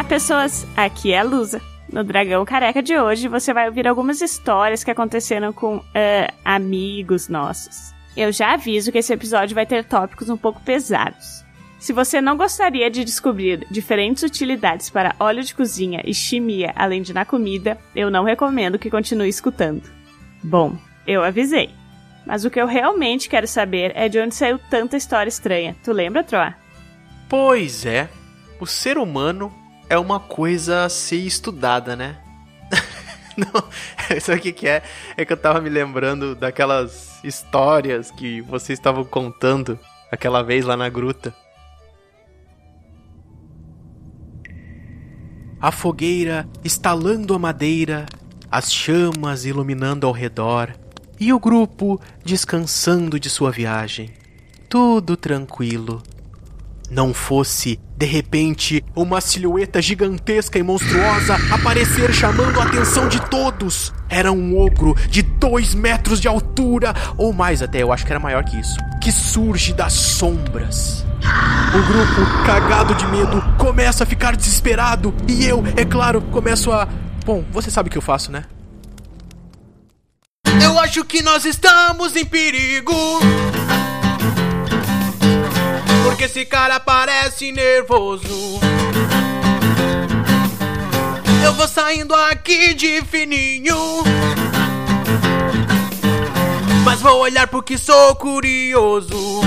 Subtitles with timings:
[0.00, 0.66] Olá, pessoas!
[0.74, 1.60] Aqui é a Lusa.
[1.92, 5.82] No Dragão Careca de hoje, você vai ouvir algumas histórias que aconteceram com uh,
[6.42, 7.92] amigos nossos.
[8.16, 11.44] Eu já aviso que esse episódio vai ter tópicos um pouco pesados.
[11.78, 17.02] Se você não gostaria de descobrir diferentes utilidades para óleo de cozinha e chimia além
[17.02, 19.82] de na comida, eu não recomendo que continue escutando.
[20.42, 21.68] Bom, eu avisei.
[22.24, 25.76] Mas o que eu realmente quero saber é de onde saiu tanta história estranha.
[25.84, 26.54] Tu lembra, Troa?
[27.28, 28.08] Pois é.
[28.58, 29.59] O ser humano
[29.90, 32.16] é uma coisa a ser estudada, né?
[33.36, 33.64] Não,
[34.20, 34.84] sabe o que, que é?
[35.16, 39.76] É que eu tava me lembrando daquelas histórias que vocês estavam contando
[40.10, 41.34] aquela vez lá na gruta.
[45.60, 48.06] A fogueira estalando a madeira,
[48.48, 50.72] as chamas iluminando ao redor,
[51.18, 54.10] e o grupo descansando de sua viagem.
[54.68, 56.00] Tudo tranquilo.
[56.88, 63.92] Não fosse, de repente, uma silhueta gigantesca e monstruosa aparecer chamando a atenção de todos.
[64.08, 68.18] Era um ogro de dois metros de altura, ou mais até, eu acho que era
[68.18, 71.04] maior que isso, que surge das sombras.
[71.74, 76.88] O grupo, cagado de medo, começa a ficar desesperado e eu, é claro, começo a.
[77.26, 78.44] Bom, você sabe o que eu faço, né?
[80.64, 82.94] Eu acho que nós estamos em perigo.
[86.10, 88.58] Porque esse cara parece nervoso.
[91.44, 94.02] Eu vou saindo aqui de fininho.
[96.84, 99.40] Mas vou olhar porque sou curioso.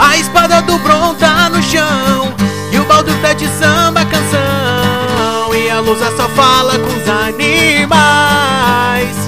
[0.00, 2.34] A espada do Bron tá no chão
[2.72, 9.19] E o baldo pede samba canção E a lusa só fala com os animais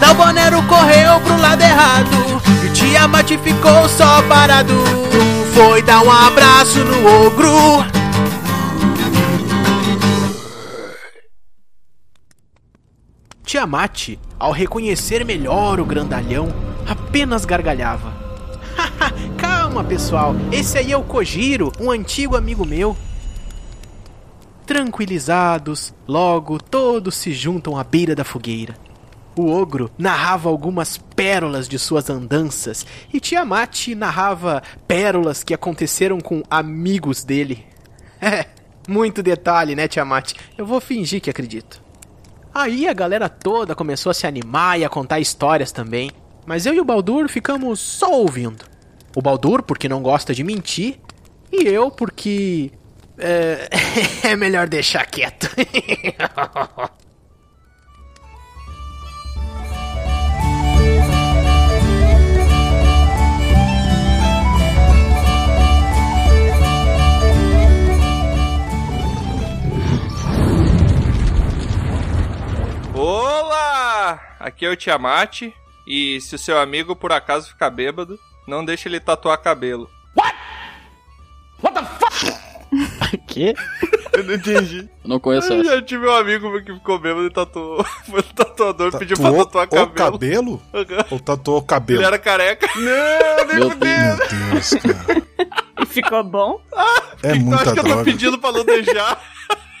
[0.00, 2.10] Dalbonero correu pro lado errado
[2.62, 4.74] E o Tiamat ficou só parado
[5.54, 8.00] Foi dar um abraço no ogro
[13.50, 16.54] Tiamat, ao reconhecer melhor o grandalhão,
[16.86, 18.12] apenas gargalhava.
[19.36, 20.36] Calma, pessoal.
[20.52, 22.96] Esse aí é o Kojiro, um antigo amigo meu.
[24.64, 28.76] Tranquilizados, logo todos se juntam à beira da fogueira.
[29.40, 36.42] O ogro narrava algumas pérolas de suas andanças e Tiamat narrava pérolas que aconteceram com
[36.50, 37.64] amigos dele.
[38.22, 38.44] É,
[38.86, 40.34] muito detalhe, né, Tiamat?
[40.58, 41.82] Eu vou fingir que acredito.
[42.52, 46.10] Aí a galera toda começou a se animar e a contar histórias também.
[46.44, 48.62] Mas eu e o Baldur ficamos só ouvindo.
[49.16, 51.00] O Baldur porque não gosta de mentir,
[51.50, 52.70] e eu porque.
[53.16, 53.70] É,
[54.28, 55.48] é melhor deixar quieto.
[73.02, 74.20] Olá!
[74.38, 75.44] Aqui é o Tiamat.
[75.86, 79.88] E se o seu amigo por acaso ficar bêbado, não deixe ele tatuar cabelo.
[80.14, 80.36] What?
[81.62, 83.16] What the fuck?
[83.26, 83.54] Quê?
[84.12, 84.80] Eu não entendi.
[85.02, 85.76] Eu não conheço Eu essa.
[85.76, 87.82] já tive um amigo que ficou bêbado e tatuou.
[88.04, 89.92] Foi no tatuador, pediu pra tatuar o cabelo.
[89.94, 90.50] cabelo?
[90.74, 91.04] Uhum.
[91.12, 92.00] Ou tatuou o cabelo?
[92.00, 92.68] Ele era careca.
[92.76, 94.18] Não, nem Meu fudendo.
[94.18, 95.22] Meu Deus, cara.
[95.80, 96.60] E ficou bom?
[97.22, 98.04] É Tu acha muita que eu tô droga.
[98.04, 99.18] pedindo pra não deixar?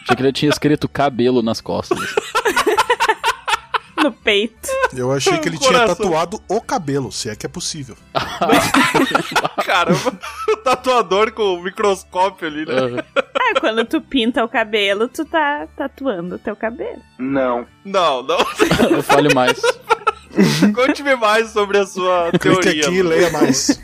[0.04, 1.98] Achei que ele tinha escrito cabelo nas costas.
[4.04, 4.68] No peito.
[4.96, 7.96] Eu achei que ele tinha tatuado o cabelo, se é que é possível.
[9.64, 10.18] Caramba,
[10.48, 13.04] o tatuador com o microscópio ali, né?
[13.16, 17.00] Ah, quando tu pinta o cabelo, tu tá tatuando o teu cabelo.
[17.18, 18.26] Não, não.
[18.90, 19.60] Eu fale mais.
[20.74, 22.86] Conte-me mais sobre a sua Clique teoria.
[22.86, 23.80] aqui e leia mais.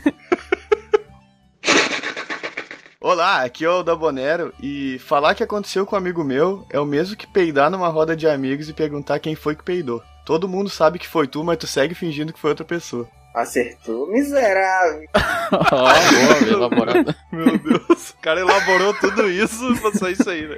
[3.07, 6.85] Olá, aqui é o Dabonero e falar que aconteceu com um amigo meu é o
[6.85, 10.03] mesmo que peidar numa roda de amigos e perguntar quem foi que peidou.
[10.25, 13.07] Todo mundo sabe que foi tu, mas tu segue fingindo que foi outra pessoa.
[13.33, 15.07] Acertou, miserável.
[15.15, 17.15] Ó, boa, bem elaborado.
[17.31, 20.57] Meu Deus, o cara elaborou tudo isso pra sair isso aí, né?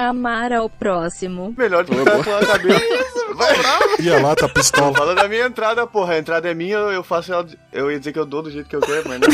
[0.00, 1.54] Amar ao próximo.
[1.56, 2.80] Melhor do que tatuar a cabeça.
[3.36, 3.54] Vai.
[4.00, 4.92] Ia lá, tá pistola.
[4.92, 6.14] Fala da minha entrada, porra.
[6.14, 7.46] A entrada é minha, eu faço ela.
[7.72, 9.28] Eu ia dizer que eu dou do jeito que eu quero, mas não.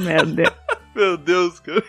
[0.00, 0.52] Meu Deus.
[0.94, 1.82] Meu Deus, cara.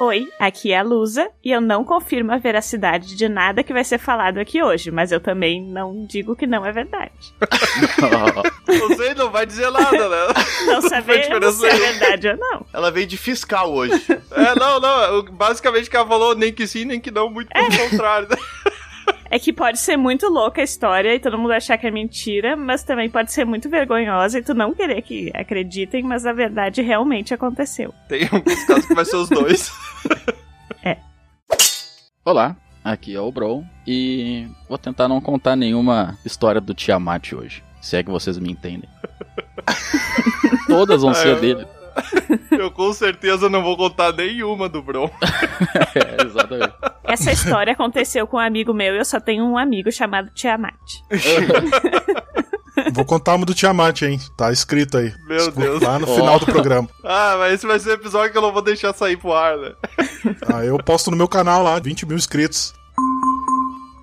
[0.00, 3.84] Oi, aqui é a Lusa e eu não confirmo a veracidade de nada que vai
[3.84, 7.12] ser falado aqui hoje, mas eu também não digo que não é verdade.
[8.66, 10.34] Você não vai dizer nada, né?
[10.66, 12.66] Não sabemos diferença se é verdade ou não.
[12.72, 13.94] Ela veio de fiscal hoje.
[14.30, 15.18] É, não, não.
[15.18, 18.28] o- Basicamente que ela falou nem que sim, nem que não, muito pelo contrário.
[19.34, 22.54] É que pode ser muito louca a história e todo mundo achar que é mentira,
[22.54, 26.82] mas também pode ser muito vergonhosa e tu não querer que acreditem, mas na verdade
[26.82, 27.94] realmente aconteceu.
[28.08, 29.72] Tem alguns casos que vai ser os dois.
[32.22, 37.64] Olá, aqui é o Bron e vou tentar não contar nenhuma história do Tiamat hoje,
[37.80, 38.88] se é que vocês me entendem.
[40.68, 41.66] Todas vão Ah, ser eu- dele.
[42.58, 45.10] Eu com certeza não vou contar nenhuma do Bron.
[45.94, 46.74] É, exatamente.
[47.04, 50.74] Essa história aconteceu com um amigo meu e eu só tenho um amigo chamado Tiamat.
[52.92, 54.18] Vou contar uma do Tiamat, hein?
[54.36, 55.12] Tá escrito aí.
[55.26, 55.82] Meu Escuta Deus.
[55.82, 56.14] Lá no Ó.
[56.14, 56.88] final do programa.
[57.04, 59.56] Ah, mas esse vai ser o episódio que eu não vou deixar sair pro ar,
[59.58, 59.72] né?
[60.52, 62.72] Ah, eu posto no meu canal lá, 20 mil inscritos.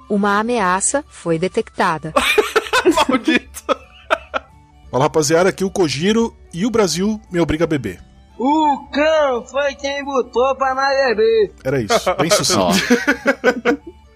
[0.07, 2.13] Uma ameaça foi detectada.
[3.09, 3.63] Maldito.
[4.91, 7.99] Fala, rapaziada, aqui o Kojiro e o Brasil me obriga a beber.
[8.41, 11.51] O cão foi quem botou pra nós beber.
[11.61, 12.71] Era isso, bem sucinto.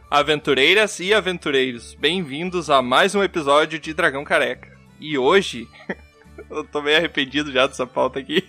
[0.09, 4.71] Aventureiras e aventureiros, bem-vindos a mais um episódio de Dragão Careca.
[4.97, 5.67] E hoje,
[6.49, 8.47] eu tô meio arrependido já dessa pauta aqui.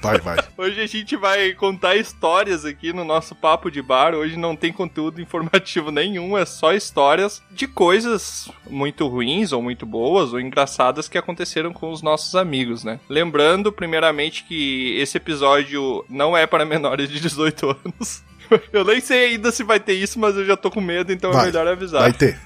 [0.00, 0.38] Vai, vai.
[0.56, 4.14] Hoje a gente vai contar histórias aqui no nosso papo de bar.
[4.14, 9.84] Hoje não tem conteúdo informativo nenhum, é só histórias de coisas muito ruins ou muito
[9.84, 13.00] boas ou engraçadas que aconteceram com os nossos amigos, né?
[13.08, 18.22] Lembrando, primeiramente, que esse episódio não é para menores de 18 anos.
[18.72, 21.30] Eu nem sei ainda se vai ter isso, mas eu já tô com medo, então
[21.30, 21.46] é Vai.
[21.46, 22.00] melhor avisar.
[22.00, 22.40] Vai ter.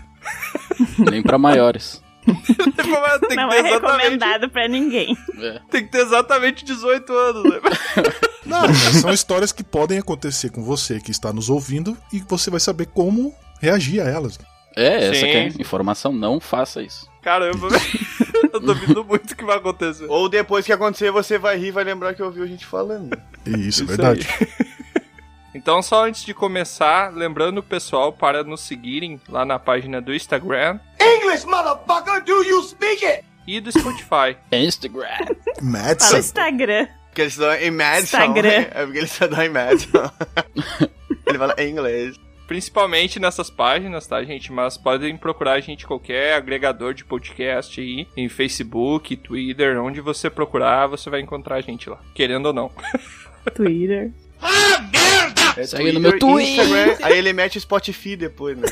[0.98, 2.01] nem pra maiores.
[2.24, 2.34] Tem
[3.28, 5.16] que Não ter é exatamente, recomendado pra ninguém.
[5.38, 5.60] É.
[5.70, 7.60] tem que ter exatamente 18 anos, né?
[8.44, 12.60] Não, são histórias que podem acontecer com você que está nos ouvindo e você vai
[12.60, 14.38] saber como reagir a elas.
[14.76, 15.26] É, essa Sim.
[15.26, 17.06] que é a informação, não faça isso.
[17.22, 17.69] Caramba,
[18.52, 20.06] eu duvido muito que vai acontecer.
[20.08, 23.16] Ou depois que acontecer, você vai rir e vai lembrar que ouviu a gente falando.
[23.46, 24.26] Isso, é Isso verdade.
[25.54, 30.14] Então, só antes de começar, lembrando o pessoal para nos seguirem lá na página do
[30.14, 30.80] Instagram
[31.32, 33.25] English, motherfucker, do you speak it?
[33.46, 34.37] e do Spotify.
[34.52, 35.08] Instagram.
[35.08, 36.19] Fala Madison.
[36.19, 36.88] Instagram.
[37.06, 38.19] Porque eles em Madison.
[38.19, 38.67] Instagram.
[38.70, 40.11] É porque eles estão em Madison.
[41.26, 42.17] Ele fala em inglês.
[42.46, 44.52] Principalmente nessas páginas, tá, gente?
[44.52, 50.29] Mas podem procurar a gente qualquer agregador de podcast aí, em Facebook, Twitter, onde você
[50.29, 51.99] procurar, você vai encontrar a gente lá.
[52.14, 52.70] Querendo ou não.
[53.55, 54.12] Twitter.
[55.56, 56.64] É Segue no meu Twitter.
[56.64, 58.69] Instagram, aí ele mete o Spotify depois, né?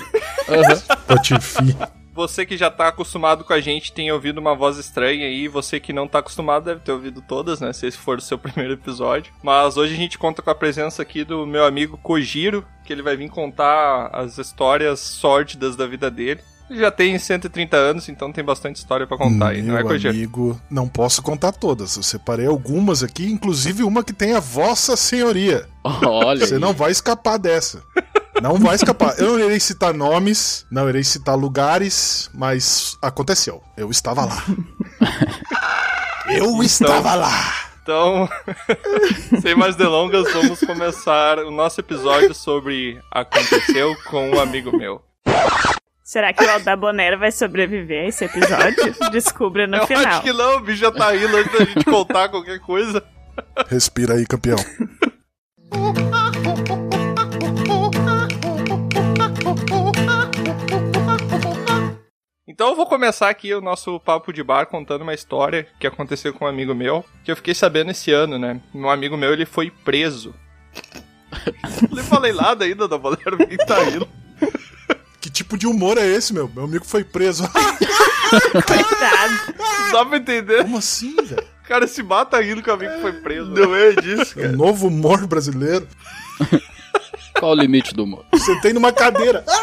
[0.48, 0.76] Aham.
[0.76, 1.99] Spotify.
[2.20, 5.48] Você que já tá acostumado com a gente tem ouvido uma voz estranha aí.
[5.48, 7.72] Você que não tá acostumado deve ter ouvido todas, né?
[7.72, 9.32] Se esse for o seu primeiro episódio.
[9.42, 13.00] Mas hoje a gente conta com a presença aqui do meu amigo Kojiro, que ele
[13.00, 16.42] vai vir contar as histórias sórdidas da vida dele.
[16.70, 20.14] Já tem 130 anos, então tem bastante história pra contar aí, não é, Meu Kojiro?
[20.14, 21.96] amigo, não posso contar todas.
[21.96, 25.66] Eu separei algumas aqui, inclusive uma que tem a Vossa Senhoria.
[25.82, 26.60] Olha Você aí.
[26.60, 27.82] não vai escapar dessa.
[28.40, 29.18] Não vai escapar.
[29.18, 33.60] Eu não irei citar nomes, não irei citar lugares, mas aconteceu.
[33.76, 34.44] Eu estava lá.
[36.28, 37.54] Eu estava lá.
[37.82, 38.28] Então,
[39.42, 45.02] sem mais delongas, vamos começar o nosso episódio sobre Aconteceu com um amigo meu.
[46.10, 48.96] Será que o Aldabonero vai sobreviver a esse episódio?
[49.12, 50.04] Descubra no Eu final.
[50.06, 53.00] acho que não, o bicho já tá rindo antes da gente contar qualquer coisa.
[53.68, 54.58] Respira aí, campeão.
[62.48, 66.34] Então eu vou começar aqui o nosso papo de bar contando uma história que aconteceu
[66.34, 68.60] com um amigo meu, que eu fiquei sabendo esse ano, né?
[68.74, 70.34] Um amigo meu, ele foi preso.
[71.88, 74.08] Não falei nada ainda da Bolero, quem tá rindo.
[75.50, 76.48] Que tipo de humor é esse, meu?
[76.54, 77.42] Meu amigo foi preso.
[77.50, 79.34] Coitado.
[79.92, 80.62] Dá pra entender?
[80.62, 81.42] Como assim, velho?
[81.64, 83.50] O cara se mata rindo que o amigo foi preso.
[83.50, 84.54] Não é disso, É cara.
[84.54, 85.88] um novo humor brasileiro.
[87.38, 88.24] Qual o limite do humor?
[88.36, 89.44] Sentei numa cadeira.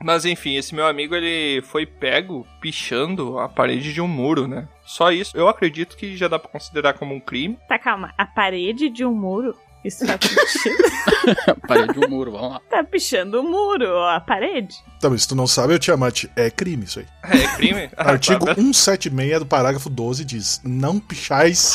[0.00, 4.68] Mas enfim, esse meu amigo, ele foi pego pichando a parede de um muro, né?
[4.84, 5.34] Só isso.
[5.34, 7.58] Eu acredito que já dá pra considerar como um crime.
[7.66, 8.12] Tá, calma.
[8.18, 9.56] A parede de um muro?
[9.84, 11.60] Isso tá pichando?
[11.68, 12.60] Parede de um muro, vamos lá.
[12.70, 14.74] tá pichando o muro, ó, a parede.
[15.00, 16.30] Tá, mas se tu não sabe, eu te amate.
[16.34, 17.06] É crime isso aí.
[17.24, 17.90] É crime?
[17.96, 18.54] Ah, Artigo tá.
[18.54, 21.74] 176 do parágrafo 12 diz: Não pichais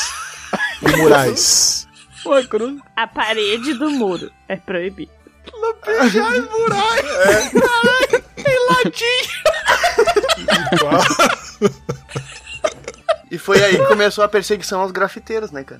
[0.82, 1.86] em murais.
[2.26, 2.78] Ué, cruz.
[2.96, 5.12] A parede do muro é proibido.
[13.30, 15.78] E foi aí que começou a perseguição aos grafiteiros, né, cara?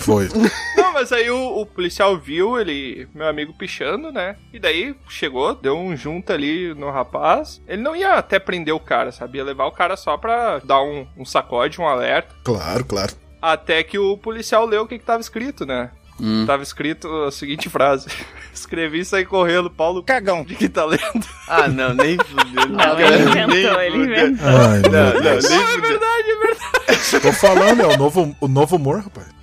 [0.00, 0.28] Foi.
[0.76, 4.36] Não, mas aí o, o policial viu ele, meu amigo, pichando, né?
[4.52, 7.62] E daí chegou, deu um junto ali no rapaz.
[7.66, 9.44] Ele não ia até prender o cara, sabia?
[9.44, 12.34] Levar o cara só pra dar um, um sacode, um alerta.
[12.44, 13.12] Claro, claro.
[13.40, 15.90] Até que o policial leu o que, que tava escrito, né?
[16.20, 16.44] Hum.
[16.46, 18.08] Tava escrito a seguinte frase:
[18.52, 20.44] Escrevi e saí correndo, Paulo Cagão.
[20.44, 21.02] de que tá lendo.
[21.48, 22.66] Ah, não, nem fudeu.
[22.68, 24.26] Não, cara, ele nem inventou, ele fudeu.
[24.28, 24.46] inventou.
[24.48, 25.80] Ai, Não, não, nem É fudeu.
[25.80, 27.20] verdade, é verdade.
[27.22, 29.26] Tô falando, é o novo, o novo humor, rapaz.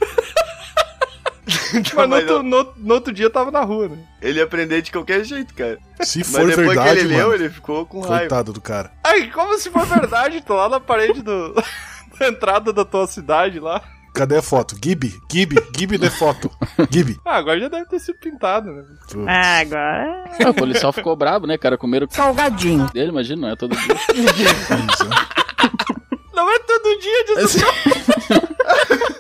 [1.73, 3.97] Mas no, Mas outro, eu- no, no outro dia eu tava na rua, né?
[4.21, 5.77] Ele ia aprender de qualquer jeito, cara.
[6.01, 7.29] Se Mas for depois verdade, que ele mano.
[7.29, 8.19] leu, ele ficou com raiva.
[8.19, 8.91] Coitado do cara.
[9.03, 11.53] Ai, como se for verdade, tô lá na parede do...
[12.19, 13.81] da entrada da tua cidade lá.
[14.17, 14.75] Cadê a foto?
[14.83, 16.49] Gibi, Gibi, Gibi de foto.
[16.89, 17.19] Gibi.
[17.23, 18.83] Ah, agora já deve ter sido pintado, né?
[19.11, 19.15] Putz.
[19.27, 20.23] Ah, agora.
[20.43, 21.77] Ah, o policial ficou brabo, né, cara?
[21.77, 22.89] Comeram Salgadinho.
[22.91, 23.95] dele, imagina, não é todo dia.
[26.33, 27.59] Não é todo dia disso.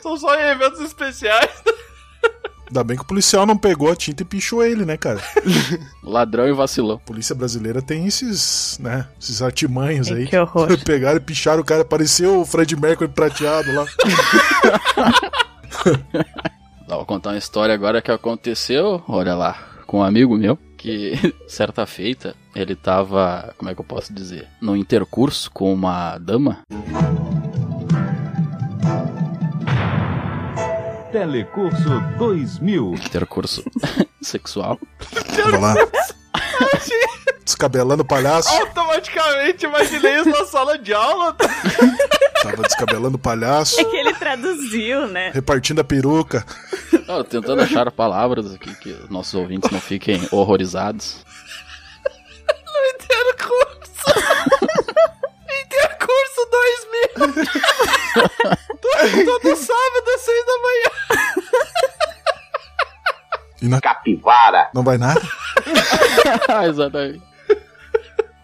[0.01, 1.49] São só em eventos especiais.
[2.67, 5.21] Ainda bem que o policial não pegou a tinta e pichou ele, né, cara?
[6.03, 6.97] Ladrão e vacilão.
[6.97, 10.27] A polícia brasileira tem esses, né, esses artimanhos Ai, aí.
[10.27, 10.77] que horror.
[10.83, 13.85] Pegaram e picharam o cara, pareceu o Fred Mercury prateado lá.
[16.87, 21.13] Vou contar uma história agora que aconteceu, olha lá, com um amigo meu, que
[21.47, 26.59] certa feita ele tava, como é que eu posso dizer, no intercurso com uma dama.
[31.17, 32.93] Telecurso 2000.
[32.93, 33.63] Intercurso
[34.21, 34.79] sexual.
[35.35, 35.73] Tava lá.
[37.43, 38.47] Descabelando o palhaço.
[38.49, 41.35] Automaticamente imaginei isso na sala de aula.
[42.43, 43.81] Tava descabelando o palhaço.
[43.81, 45.31] É que ele traduziu, né?
[45.33, 46.45] Repartindo a peruca.
[47.07, 51.25] Não, tentando achar palavras aqui que os nossos ouvintes não fiquem horrorizados.
[52.93, 53.57] Intercurso.
[54.05, 54.56] Intercurso 2000.
[57.17, 57.33] Todo,
[59.25, 60.91] todo sábado às seis da manhã.
[63.61, 63.81] E na...
[63.81, 64.69] Capivara.
[64.73, 65.21] Não vai nada?
[66.67, 67.21] Exatamente.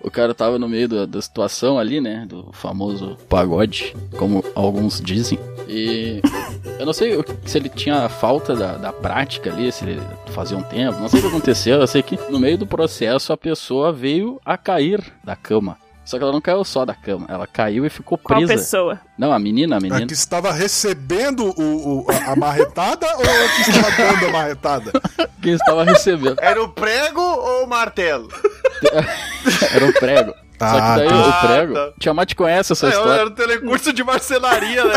[0.01, 2.25] O cara tava no meio da, da situação ali, né?
[2.27, 5.39] Do famoso pagode, como alguns dizem.
[5.67, 6.21] E
[6.77, 10.63] eu não sei se ele tinha falta da, da prática ali, se ele fazia um
[10.63, 11.79] tempo, não sei o que aconteceu.
[11.79, 15.77] Eu sei que no meio do processo a pessoa veio a cair da cama.
[16.05, 18.53] Só que ela não caiu só da cama, ela caiu e ficou Qual presa.
[18.55, 18.99] pessoa?
[19.17, 20.05] Não, a menina, a A menina.
[20.05, 24.91] que estava recebendo o, o- a, a marretada ou a que estava dando a marretada?
[25.41, 26.35] Quem estava recebendo.
[26.41, 28.27] Era o prego ou o martelo?
[29.73, 30.33] Era o prego.
[30.59, 31.15] Só que Ah, daí tá.
[31.29, 31.73] o prego.
[31.73, 31.91] tá.
[31.99, 33.11] Tiamat conhece essa É, história.
[33.13, 34.93] era o telecurso de marcenaria, né?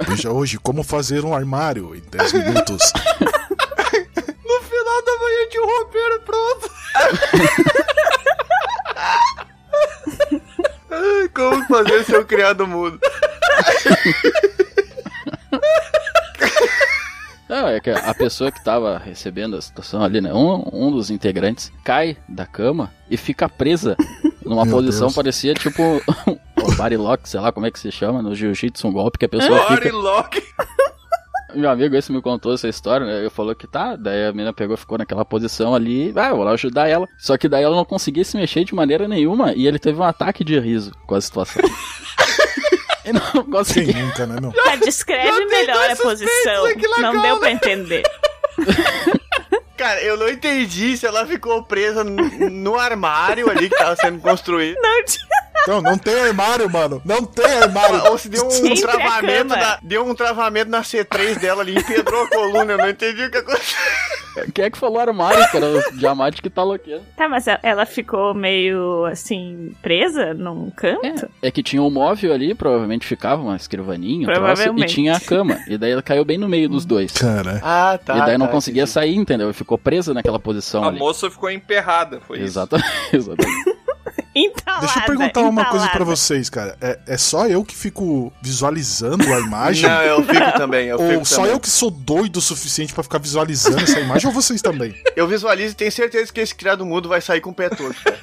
[0.06, 2.92] Veja hoje como fazer um armário em 10 minutos.
[3.20, 6.70] No final da manhã tinha um roupeiro pronto.
[10.90, 12.98] Ai, Como fazer seu criado mudo?
[17.48, 20.34] Não, é que a pessoa que tava recebendo a situação ali, né?
[20.34, 23.96] Um, um dos integrantes cai da cama e fica presa
[24.44, 25.14] numa Meu posição Deus.
[25.14, 28.92] parecia tipo o body lock, sei lá como é que se chama, no jiu-jitsu, um
[28.92, 30.42] golpe que a pessoa Body fica.
[31.54, 33.20] Meu amigo esse me contou essa história, né?
[33.20, 36.36] Ele falou que tá, daí a menina pegou e ficou naquela posição ali, ah, eu
[36.36, 37.06] vou lá ajudar ela.
[37.18, 40.04] Só que daí ela não conseguia se mexer de maneira nenhuma e ele teve um
[40.04, 41.62] ataque de riso com a situação.
[43.04, 44.02] e não Quem conseguia.
[44.04, 44.52] nunca, né, meu?
[44.52, 46.66] Tá, descreve melhor a posição.
[46.98, 47.22] Não cama.
[47.22, 48.02] deu pra entender.
[49.76, 52.16] Cara, eu não entendi se ela ficou presa no,
[52.50, 54.76] no armário ali que tava sendo construído.
[54.82, 55.37] Não tinha.
[55.66, 57.02] Não, não tem armário, mano.
[57.04, 58.10] Não tem armário.
[58.10, 62.28] Ou se deu um a travamento deu um travamento na C3 dela ali, empedrou a
[62.28, 63.78] coluna, eu não entendi o que aconteceu.
[64.54, 65.66] Quem é que falou armário, cara?
[65.66, 67.02] O Diamante que tá louqueiro.
[67.16, 71.28] Tá, mas ela- ficou meio assim, presa num canto?
[71.42, 74.94] É que tinha um móvel ali, provavelmente ficava uma escrivaninha, um troço, e Provavelmente.
[74.94, 75.58] tinha a cama.
[75.66, 77.10] E daí ela caiu bem no meio dos dois.
[77.12, 78.16] Cara, Ah, tá.
[78.16, 78.92] e daí não tá, conseguia entendi.
[78.92, 79.52] sair, entendeu?
[79.52, 80.98] Ficou presa naquela posição A ali.
[80.98, 82.46] moça ficou emperrada, foi isso.
[83.12, 83.77] Exatamente.
[84.80, 86.16] Deixa eu perguntar uma coisa pra entalada.
[86.16, 86.76] vocês, cara.
[86.80, 89.88] É, é só eu que fico visualizando a imagem?
[89.88, 91.52] Não, eu fico também, eu ou fico só também.
[91.52, 94.94] eu que sou doido o suficiente pra ficar visualizando essa imagem ou vocês também?
[95.16, 98.00] Eu visualizo e tenho certeza que esse criado mudo vai sair com o pé torto,
[98.02, 98.18] cara.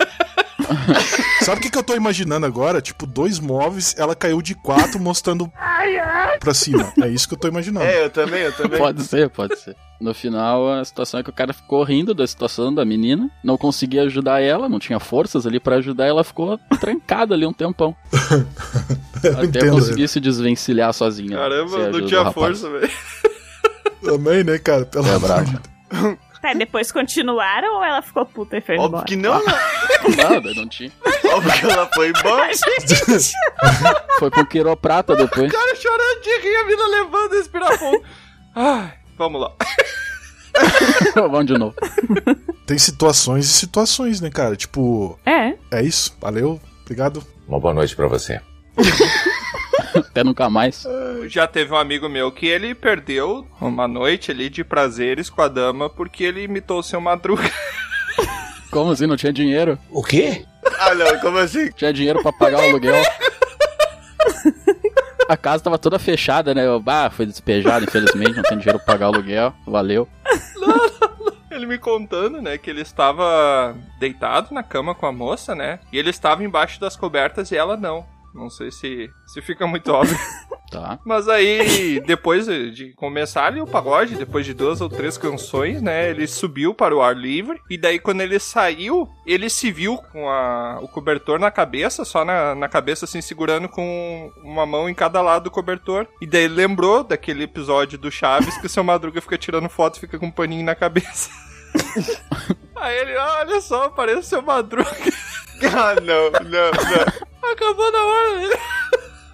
[1.42, 2.82] Sabe o que, que eu tô imaginando agora?
[2.82, 5.52] Tipo, dois móveis, ela caiu de quatro mostrando
[6.40, 6.92] pra cima.
[7.02, 7.86] É isso que eu tô imaginando.
[7.86, 8.78] É, eu também, eu também.
[8.80, 9.76] Pode ser, pode ser.
[10.00, 13.58] No final, a situação é que o cara ficou rindo da situação da menina, não
[13.58, 17.96] conseguia ajudar ela, não tinha forças ali pra ajudar, ela ficou trancada ali um tempão.
[19.18, 19.72] Até entendo.
[19.72, 21.38] conseguir se desvencilhar sozinha.
[21.38, 22.92] Caramba, não tinha força, velho.
[24.04, 24.86] Também, né, cara?
[24.86, 25.46] Pelo É amor bravo.
[25.46, 26.18] de Deus.
[26.46, 29.06] Tá, depois continuaram ou ela ficou puta e foi Óbvio embora?
[29.06, 29.44] que não?
[30.16, 30.92] Nada, não tinha.
[31.34, 32.52] Óbvio que ela foi embora.
[34.20, 35.50] Foi com quiroprata depois.
[35.50, 38.00] O cara chorando de rir, a mina levando esse pirapão.
[38.56, 39.52] Ai, vamos lá.
[41.16, 41.76] Vamos de novo.
[42.66, 44.56] Tem situações e situações, né, cara?
[44.56, 45.54] Tipo, É.
[45.70, 46.16] é isso.
[46.22, 46.62] Valeu.
[46.84, 47.22] Obrigado.
[47.48, 48.40] Uma boa noite pra você.
[50.10, 50.86] Até nunca mais.
[51.28, 55.48] Já teve um amigo meu que ele perdeu uma noite ali de prazeres com a
[55.48, 57.50] dama porque ele imitou o seu madruga.
[58.72, 59.08] Como assim?
[59.08, 59.80] Não tinha dinheiro?
[59.90, 60.46] O quê?
[60.80, 61.72] Ah, não, como assim?
[61.72, 62.96] Tinha dinheiro pra pagar o aluguel.
[65.30, 66.68] A casa tava toda fechada, né?
[66.68, 69.54] Eu, bah, foi despejado, infelizmente, não tem dinheiro pra pagar o aluguel.
[69.66, 70.08] Valeu.
[71.50, 75.80] Ele me contando, né, que ele estava deitado na cama com a moça, né?
[75.92, 78.06] E ele estava embaixo das cobertas e ela não.
[78.36, 80.18] Não sei se, se fica muito óbvio.
[80.72, 81.00] Tá.
[81.06, 86.10] Mas aí, depois de começar ali o pagode, depois de duas ou três canções, né?
[86.10, 87.62] Ele subiu para o ar livre.
[87.70, 92.26] E daí, quando ele saiu, ele se viu com a, o cobertor na cabeça, só
[92.26, 96.08] na, na cabeça, assim, segurando com uma mão em cada lado do cobertor.
[96.20, 99.98] E daí ele lembrou daquele episódio do Chaves que o seu Madruga fica tirando foto
[99.98, 101.30] e fica com um paninho na cabeça.
[102.76, 104.90] aí ele, olha só, parece o seu Madruga.
[105.64, 107.25] Ah, não, não, não.
[107.56, 108.60] Acabou na hora dele.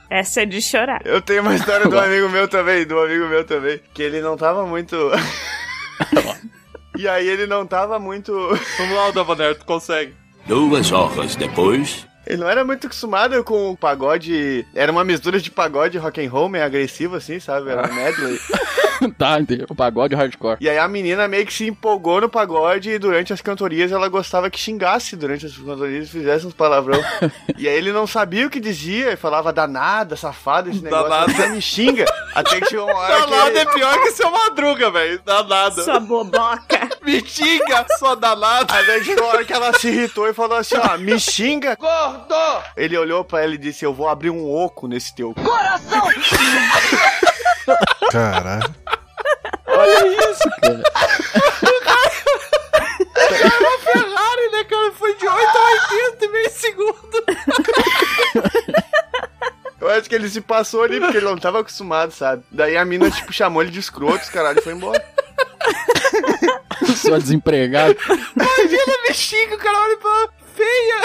[0.09, 1.01] Essa é de chorar.
[1.05, 4.37] Eu tenho uma história do amigo meu também, do amigo meu também, que ele não
[4.37, 4.95] tava muito.
[6.97, 8.31] e aí ele não tava muito.
[8.77, 10.13] Vamos lá, Davoner, tu consegue.
[10.45, 12.05] Duas horas depois.
[12.31, 14.65] Ele não era muito acostumado com o pagode.
[14.73, 17.69] Era uma mistura de pagode rock and roll, meio agressivo, assim, sabe?
[17.69, 18.39] Era um medley.
[19.17, 19.65] tá, entendi.
[19.69, 20.57] O pagode hardcore.
[20.61, 24.07] E aí a menina meio que se empolgou no pagode e durante as cantorias ela
[24.07, 26.99] gostava que xingasse durante as cantorias e fizesse uns palavrão.
[27.57, 31.09] e aí ele não sabia o que dizia, e falava danada, safada, esse negócio.
[31.09, 31.33] Danada.
[31.33, 32.05] Você me xinga.
[32.33, 33.29] Até que chegou uma hora que.
[33.29, 35.21] Danada ele- é pior que seu Madruga, velho.
[35.25, 35.81] Danada.
[35.81, 36.89] Sua boboca.
[37.01, 38.73] Me xinga, sua danada.
[38.83, 41.75] Que chegou uma hora que ela se irritou e falou assim: ó, me xinga.
[41.75, 42.63] Gordo!
[42.77, 45.33] Ele olhou pra ela e disse: Eu vou abrir um oco nesse teu.
[45.33, 46.07] Coração!
[48.11, 48.75] Caralho.
[49.67, 50.83] Olha isso, cara.
[53.81, 54.91] Ferrari, né, cara?
[54.93, 55.71] Foi de 8 a
[56.15, 57.23] 80 em meio segundo.
[59.81, 62.43] Eu acho que ele se passou ali porque ele não tava acostumado, sabe?
[62.51, 65.03] Daí a mina, tipo, chamou ele de escroto, caralho, e foi embora.
[66.95, 67.97] Só desempregado.
[68.07, 71.01] Imagina, me xinga, o cara olha pra feia.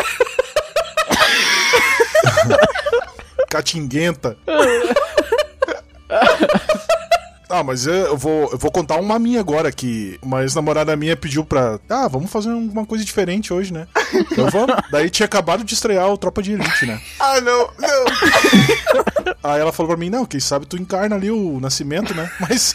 [3.48, 4.36] Catinguenta.
[7.48, 11.44] Ah, mas eu- vou, eu vou contar uma minha agora, que uma ex-namorada minha pediu
[11.44, 11.78] pra.
[11.88, 13.86] Ah, vamos fazer uma coisa diferente hoje, né?
[14.36, 14.66] Eu vou.
[14.90, 17.00] Daí tinha acabado de estrear o Tropa de Elite, né?
[17.20, 19.34] Ah, não, não.
[19.44, 22.28] Aí ela falou pra mim, não, quem sabe tu encarna ali o nascimento, né?
[22.40, 22.74] Mas.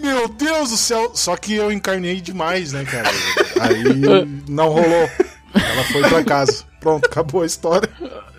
[0.00, 1.12] Meu Deus do céu!
[1.14, 3.08] Só que eu encarnei demais, né, cara?
[3.60, 3.84] Aí
[4.48, 5.08] não rolou.
[5.54, 6.64] Ela foi pra casa.
[6.80, 7.88] Pronto, acabou a história.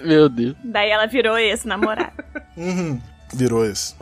[0.04, 0.56] Meu Deus.
[0.64, 2.12] Daí ela virou ex-namorado.
[2.56, 3.00] Uhum,
[3.36, 3.94] virou esse.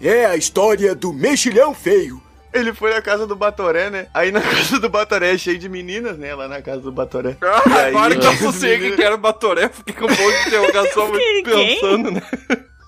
[0.00, 2.22] É a história do mexilhão feio.
[2.52, 4.06] Ele foi na casa do Batoré, né?
[4.14, 6.34] Aí na casa do Batoré é cheio de meninas, né?
[6.34, 7.36] Lá na casa do Batoré.
[7.42, 10.46] Ah, aí, agora que eu meninas- que era o Batoré, fiquei com um monte de
[10.48, 11.10] interrogação
[11.44, 12.22] pensando, né?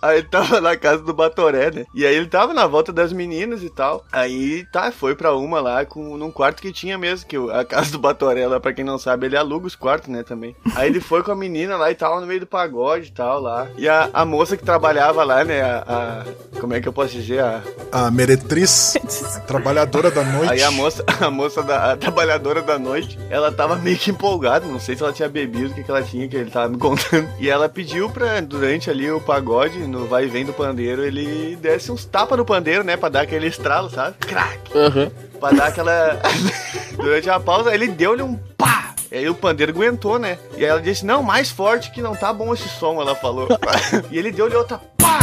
[0.02, 1.84] Aí ele tava na casa do Batoré, né?
[1.94, 4.04] E aí ele tava na volta das meninas e tal.
[4.12, 7.90] Aí tá, foi pra uma lá com, num quarto que tinha mesmo, que a casa
[7.92, 10.54] do Batoré lá, pra quem não sabe, ele aluga os quartos, né, também.
[10.74, 13.40] Aí ele foi com a menina lá e tava no meio do pagode e tal
[13.40, 13.66] lá.
[13.76, 17.12] E a, a moça que trabalhava lá, né, a, a- Como é que eu posso
[17.12, 17.40] dizer?
[17.42, 18.94] A, A meretriz,
[19.36, 20.52] a trabalhadora da noite.
[20.52, 24.66] Aí a moça, a moça da a trabalhadora da noite, ela tava meio que empolgada,
[24.66, 26.78] não sei se ela tinha bebido, o que, que ela tinha, que ele tava me
[26.78, 27.28] contando.
[27.38, 31.56] E ela pediu pra, durante ali o pagode, no vai e vem do pandeiro, ele
[31.56, 34.16] desse uns tapas no pandeiro, né, pra dar aquele estralo, sabe?
[34.18, 34.58] Crack!
[34.74, 35.10] Aham.
[35.38, 36.20] Pra dar aquela...
[36.96, 38.94] durante a pausa, ele deu-lhe um pá!
[39.10, 40.38] E aí o pandeiro aguentou, né?
[40.56, 43.48] E aí ela disse, não, mais forte que não tá bom esse som, ela falou.
[44.10, 45.18] e ele deu-lhe outra pá!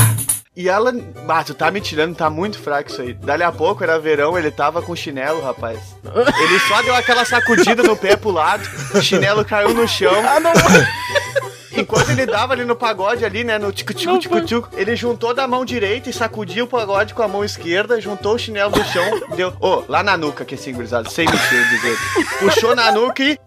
[0.56, 0.92] E ela,
[1.28, 3.14] ah, tu tá me tirando, tá muito fraco isso aí.
[3.14, 5.80] Dali a pouco, era verão, ele tava com chinelo, rapaz.
[6.04, 10.12] Ele só deu aquela sacudida no pé pro lado, o chinelo caiu no chão.
[10.28, 10.52] Ah, não!
[11.78, 16.10] Enquanto ele dava ali no pagode, ali, né, no tico-tico-tico-tico, ele juntou da mão direita
[16.10, 19.54] e sacudiu o pagode com a mão esquerda, juntou o chinelo no chão, deu...
[19.60, 21.98] Ô, lá na nuca, que assim, gurizada, sem mexer, dizer.
[22.40, 23.38] Puxou na nuca e...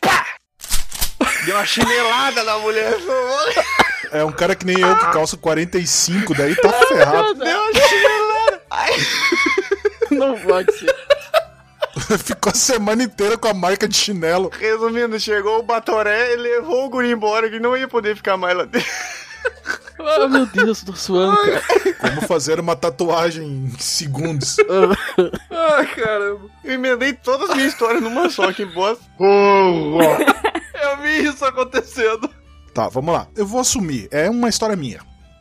[0.00, 0.24] Pá!
[1.44, 2.96] Deu uma chinelada na mulher.
[4.12, 7.34] É um cara que nem eu que calça 45, daí tá ferrado.
[7.34, 8.62] Deu uma chinelada.
[8.70, 8.92] Ai,
[10.10, 10.94] Não pode ser.
[12.24, 14.50] Ficou a semana inteira com a marca de chinelo.
[14.58, 18.56] Resumindo, chegou o Batoré e levou o guri embora, que não ia poder ficar mais
[18.56, 18.88] lá dentro.
[19.98, 21.62] Ah, meu Deus, tô suando, cara.
[22.00, 24.56] Como fazer uma tatuagem em segundos.
[25.50, 26.50] Ai, caramba.
[26.62, 29.02] Eu emendei todas as minhas histórias numa só, que bosta.
[29.18, 32.28] Eu vi isso acontecendo.
[32.74, 33.26] Tá, vamos lá.
[33.34, 34.06] Eu vou assumir.
[34.10, 35.00] É uma história minha.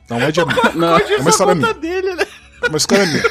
[0.10, 0.62] Não é de amigo.
[0.74, 0.98] Não.
[0.98, 1.74] É uma história minha.
[1.74, 2.26] dele, né?
[2.63, 3.24] É uma história minha.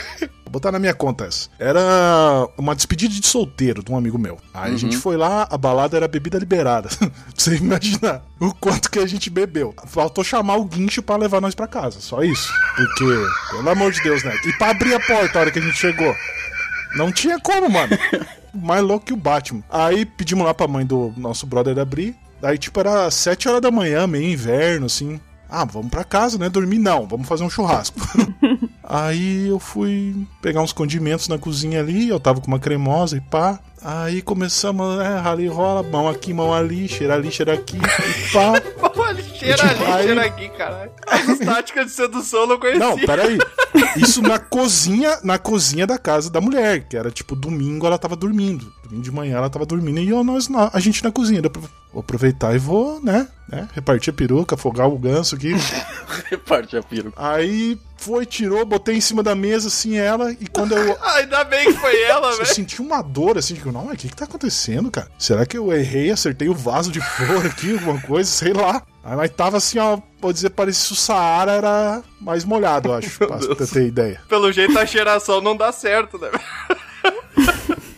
[0.54, 1.48] Botar na minha conta essa.
[1.58, 4.38] Era uma despedida de solteiro de um amigo meu.
[4.54, 4.76] Aí Uhum.
[4.76, 6.88] a gente foi lá, a balada era bebida liberada.
[6.96, 9.74] pra você imaginar o quanto que a gente bebeu.
[9.86, 12.00] Faltou chamar o guincho pra levar nós pra casa.
[12.00, 12.52] Só isso.
[12.76, 13.04] Porque,
[13.50, 14.34] pelo amor de Deus, né?
[14.46, 16.14] E pra abrir a porta a hora que a gente chegou.
[16.96, 17.96] Não tinha como, mano.
[18.54, 19.62] Mais louco que o Batman.
[19.68, 22.14] Aí pedimos lá pra mãe do nosso brother abrir.
[22.40, 25.20] Daí, tipo, era 7 horas da manhã, meio inverno, assim.
[25.50, 26.48] Ah, vamos pra casa, né?
[26.48, 27.98] Dormir não, vamos fazer um churrasco.
[28.96, 33.20] Aí eu fui pegar uns condimentos na cozinha ali, eu tava com uma cremosa e
[33.20, 33.58] pá.
[33.82, 35.18] Aí começamos, né?
[35.18, 38.52] Rala e rola, mão aqui, mão ali, cheira ali, cheira aqui, e pá.
[38.96, 40.92] Olha, cheira ali, Aí- cheira aqui, caralho.
[41.08, 42.78] Essas táticas de sedução eu não conhecia.
[42.88, 43.36] Não, peraí.
[43.96, 48.14] Isso na cozinha, na cozinha da casa da mulher, que era tipo domingo ela tava
[48.14, 48.72] dormindo.
[48.84, 51.42] Domingo de manhã ela tava dormindo e eu, nós, a gente na cozinha.
[51.94, 53.28] Vou aproveitar e vou, né?
[53.48, 55.52] né repartir a peruca, afogar o ganso aqui.
[56.28, 57.14] Reparte a peruca.
[57.16, 60.98] Aí foi, tirou, botei em cima da mesa assim ela e quando eu.
[61.14, 62.52] Ainda bem que foi ela, Eu velho.
[62.52, 65.06] senti uma dor assim, tipo, não, mas o que que tá acontecendo, cara?
[65.16, 68.82] Será que eu errei, acertei o vaso de flor aqui, alguma coisa, sei lá.
[69.04, 73.18] Aí mas tava assim, ó, pode dizer, parecia o Saara era mais molhado, eu acho,
[73.18, 74.20] pra pra ter ideia.
[74.28, 76.30] Pelo jeito a cheiração não dá certo, né?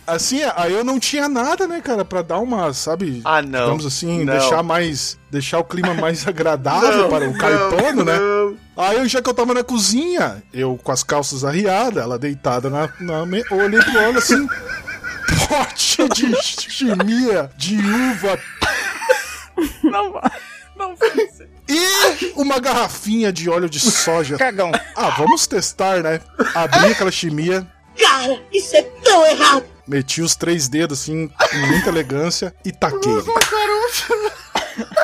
[0.07, 3.59] Assim, aí eu não tinha nada, né, cara, pra dar uma, sabe, Ah, não.
[3.65, 4.33] digamos assim, Não.
[4.37, 8.17] deixar mais, deixar o clima mais agradável Não, para o não, carpano, né?
[8.17, 8.57] não.
[8.77, 12.69] Aí eu, já que eu tava na cozinha, eu com as calças arriadas, ela deitada
[12.69, 13.43] na, na me...
[13.51, 14.47] olhei pro olho assim,
[15.49, 18.39] pote de chimia de uva
[19.83, 20.31] Não vai.
[20.77, 21.49] Não vai ser.
[21.67, 24.37] e uma garrafinha de óleo de soja.
[24.37, 24.71] Cagão.
[24.95, 26.21] Ah, vamos testar, né?
[26.53, 27.65] Abri aquela chimia,
[27.99, 29.65] Cara, isso é tão errado.
[29.87, 33.13] Meti os três dedos assim, com muita elegância e taquei.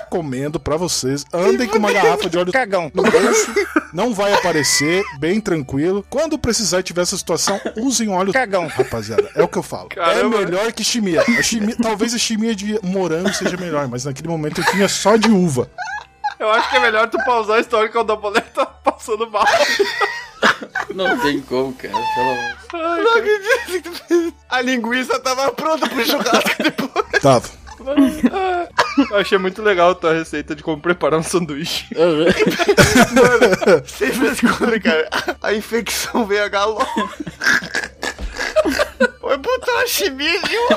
[0.10, 1.26] Comendo pra vocês.
[1.34, 2.92] Andem com uma garrafa de óleo Cagão.
[2.94, 3.52] no bolso.
[3.92, 6.06] Não vai aparecer, bem tranquilo.
[6.10, 8.32] Quando precisar e tiver essa situação, usem óleo.
[8.32, 8.68] Cagão.
[8.68, 9.90] Rapaziada, é o que eu falo.
[9.90, 10.38] Caramba.
[10.38, 11.22] É melhor que chimia.
[11.22, 11.76] A chimia.
[11.82, 15.70] Talvez a chimia de morango seja melhor, mas naquele momento eu tinha só de uva.
[16.40, 19.30] Eu acho que é melhor tu pausar a história que o da mulher tá passando
[19.32, 19.46] mal.
[20.94, 21.94] Não tem como, cara.
[21.94, 22.56] Pelo amor.
[22.74, 24.34] Ai, Não acredito que tu fez.
[24.50, 27.22] A linguiça tava pronta pro churrasco depois.
[27.22, 27.50] Tava.
[29.12, 31.86] Eu achei muito legal a tua receita de como preparar um sanduíche.
[31.96, 35.10] Mano, sem frescura, cara.
[35.42, 36.80] A infecção veio a galo.
[39.20, 40.68] Foi botar uma chimia de um.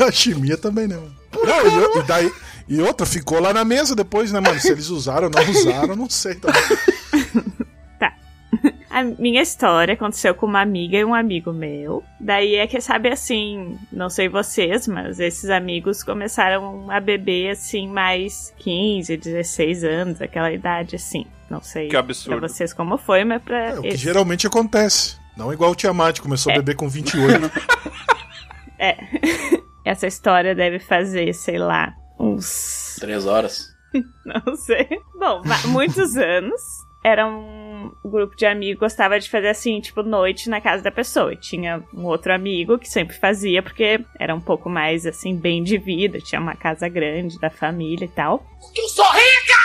[0.06, 1.14] a chimia também, né, mano?
[1.34, 2.32] Não, e, eu- e daí.
[2.70, 4.60] E outra, ficou lá na mesa depois, né, mano?
[4.60, 6.62] Se eles usaram ou não usaram, eu não sei também.
[8.90, 12.02] A minha história aconteceu com uma amiga e um amigo meu.
[12.18, 17.86] Daí é que, sabe, assim, não sei vocês, mas esses amigos começaram a beber, assim,
[17.86, 21.26] mais 15, 16 anos, aquela idade, assim.
[21.50, 22.38] Não sei Que absurdo.
[22.38, 25.16] pra vocês como foi, mas pra É o que esses- geralmente acontece.
[25.36, 27.50] Não igual o Tiamat, começou a beber com 28.
[28.78, 28.96] É.
[29.84, 33.66] Essa história deve fazer, sei lá, uns Três horas.
[34.24, 34.86] Não sei.
[35.18, 36.60] Bom, muitos anos.
[37.04, 37.57] Era um
[38.04, 41.32] grupo de amigos, gostava de fazer assim, tipo, noite na casa da pessoa.
[41.32, 45.62] E tinha um outro amigo que sempre fazia, porque era um pouco mais, assim, bem
[45.62, 46.20] de vida.
[46.20, 48.38] Tinha uma casa grande da família e tal.
[48.60, 49.58] Porque eu sou rica!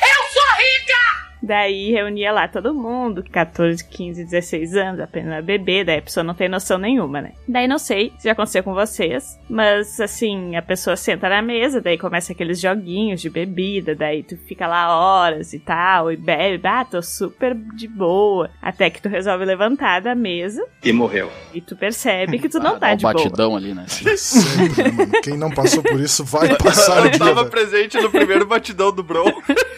[0.00, 1.33] Eu sou rica!
[1.46, 6.34] Daí reunia lá todo mundo, 14, 15, 16 anos, apenas bebê, daí a pessoa não
[6.34, 7.32] tem noção nenhuma, né?
[7.46, 11.80] Daí não sei se já aconteceu com vocês, mas assim, a pessoa senta na mesa,
[11.80, 16.66] daí começa aqueles joguinhos de bebida, daí tu fica lá horas e tal, e bebe,
[16.66, 21.30] ah, tô super de boa, até que tu resolve levantar da mesa E morreu.
[21.52, 23.14] e tu percebe que tu Ah, não dá tá um de boa.
[23.14, 23.84] batidão ali, né?
[24.16, 25.12] Sempre, mano?
[25.22, 27.50] Quem não passou por isso vai passar Eu dia, tava velho.
[27.50, 29.24] presente no primeiro batidão do Bro.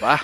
[0.00, 0.20] Bah,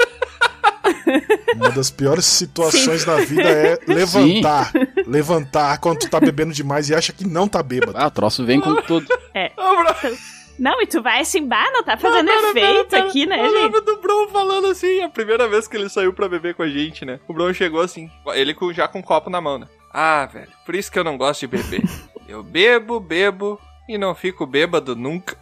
[1.57, 4.73] Uma das piores situações da vida é levantar.
[5.07, 7.97] Levantar quando tu tá bebendo demais e acha que não tá bêbado.
[7.97, 9.07] ah, o troço vem com tudo.
[9.35, 9.51] É.
[10.59, 13.07] Não, e tu vai assim, bah, não tá fazendo Pera, pera, efeito pera.
[13.07, 13.63] aqui, né, Eu gente?
[13.63, 16.69] lembro do Bron falando assim, a primeira vez que ele saiu pra beber com a
[16.69, 17.19] gente, né?
[17.27, 19.67] O Bron chegou assim, ele já com um copo na mão, né?
[19.93, 21.83] Ah, velho, por isso que eu não gosto de beber.
[22.29, 25.37] Eu bebo, bebo e não fico bêbado nunca.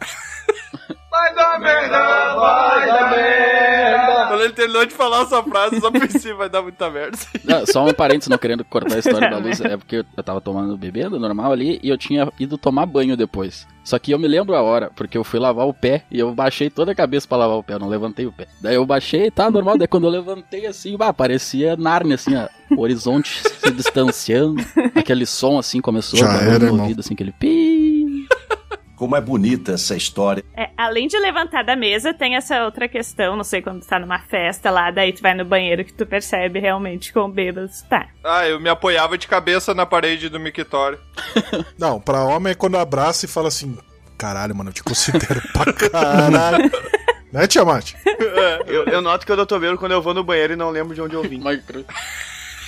[1.11, 4.27] Vai dar merda, vai dar merda.
[4.29, 7.17] Quando ele terminou de falar essa frase, só pensei, vai dar muita merda.
[7.43, 10.39] Não, só um parênteses, não querendo cortar a história da luz, é porque eu tava
[10.39, 13.67] tomando bebendo normal ali e eu tinha ido tomar banho depois.
[13.83, 16.33] Só que eu me lembro a hora, porque eu fui lavar o pé e eu
[16.33, 18.47] baixei toda a cabeça pra lavar o pé, eu não levantei o pé.
[18.61, 22.47] Daí eu baixei, tá normal, daí quando eu levantei assim, bah, parecia Nárnia, assim, ó,
[22.77, 24.63] o horizonte se distanciando,
[24.95, 26.81] aquele som assim começou Já era, no irmão.
[26.81, 27.80] ouvido, assim, aquele pi.
[29.01, 30.43] Como é bonita essa história.
[30.55, 33.97] É, além de levantar da mesa, tem essa outra questão, não sei, quando tu tá
[33.97, 37.89] numa festa lá, daí tu vai no banheiro que tu percebe realmente com bêbado tu
[37.89, 38.09] tá.
[38.23, 40.99] Ah, eu me apoiava de cabeça na parede do mictório.
[41.79, 43.75] Não, pra homem é quando abraça e fala assim:
[44.19, 46.71] caralho, mano, eu te considero pra caralho.
[47.33, 47.95] né, Tiamat?
[48.67, 50.93] Eu, eu noto que eu tô bêbado quando eu vou no banheiro e não lembro
[50.93, 51.41] de onde eu vim.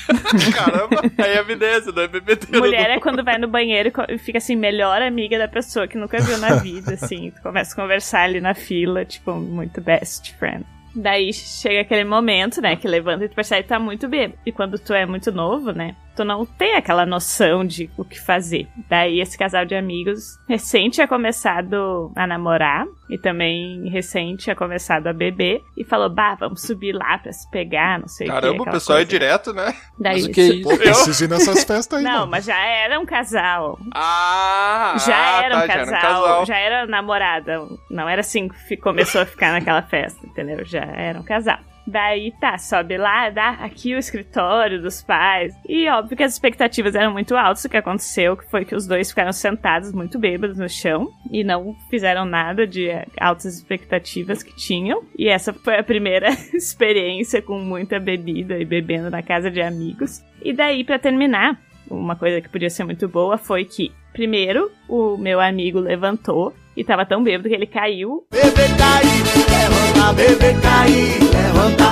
[0.53, 2.59] Caramba, aí é evidência, não é bebedeira.
[2.59, 5.97] Mulher é quando vai no banheiro e e fica assim, melhor amiga da pessoa que
[5.97, 7.31] nunca viu na vida, assim.
[7.31, 10.65] Tu começa a conversar ali na fila, tipo, muito best friend.
[10.95, 14.37] Daí chega aquele momento, né, que levanta e tu percebe que tá muito bêbado.
[14.45, 18.19] E quando tu é muito novo, né, tu não tem aquela noção de o que
[18.19, 18.67] fazer.
[18.89, 25.07] Daí esse casal de amigos recente tinha começado a namorar e também recente tinha começado
[25.07, 28.35] a beber e falou, bah, vamos subir lá pra se pegar, não sei o que.
[28.41, 29.09] Caramba, o pessoal é coisa.
[29.09, 29.73] direto, né?
[29.99, 30.61] Daí Mas o que é isso?
[30.69, 32.31] Pô, preciso ir nessas festas aí, Não, mano.
[32.31, 33.79] mas já era um casal.
[33.93, 37.67] Ah, Já ah, era, um tá, casal, já era namorada.
[37.89, 40.63] Não era assim que começou a ficar naquela festa, entendeu?
[40.65, 41.59] Já era um casal.
[41.85, 45.53] Daí tá, sobe lá, dá aqui o escritório dos pais.
[45.67, 47.65] E óbvio que as expectativas eram muito altas.
[47.65, 51.43] O que aconteceu que foi que os dois ficaram sentados muito bêbados no chão e
[51.43, 55.03] não fizeram nada de altas expectativas que tinham.
[55.17, 60.23] E essa foi a primeira experiência com muita bebida e bebendo na casa de amigos.
[60.41, 65.17] E daí, pra terminar, uma coisa que podia ser muito boa foi que, primeiro, o
[65.17, 68.25] meu amigo levantou e tava tão bêbado que ele caiu.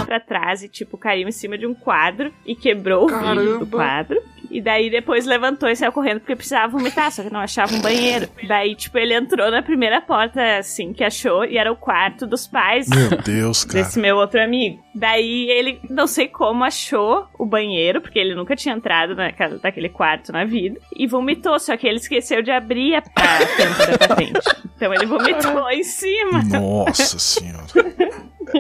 [0.06, 3.66] Pra trás e, tipo, caiu em cima de um quadro e quebrou o vidro do
[3.78, 4.22] quadro.
[4.52, 7.82] E daí depois levantou e saiu correndo porque precisava vomitar, só que não achava um
[7.82, 8.28] banheiro.
[8.48, 12.46] Daí, tipo, ele entrou na primeira porta, assim, que achou, e era o quarto dos
[12.48, 13.84] pais Meu Deus, cara.
[13.84, 14.84] desse meu outro amigo.
[14.94, 19.90] Daí ele, não sei como, achou o banheiro, porque ele nunca tinha entrado naquela, naquele
[19.90, 24.08] quarto na vida, e vomitou, só que ele esqueceu de abrir a, a tampa da
[24.08, 24.40] patente.
[24.76, 26.42] Então ele vomitou em cima.
[26.44, 27.66] Nossa senhora.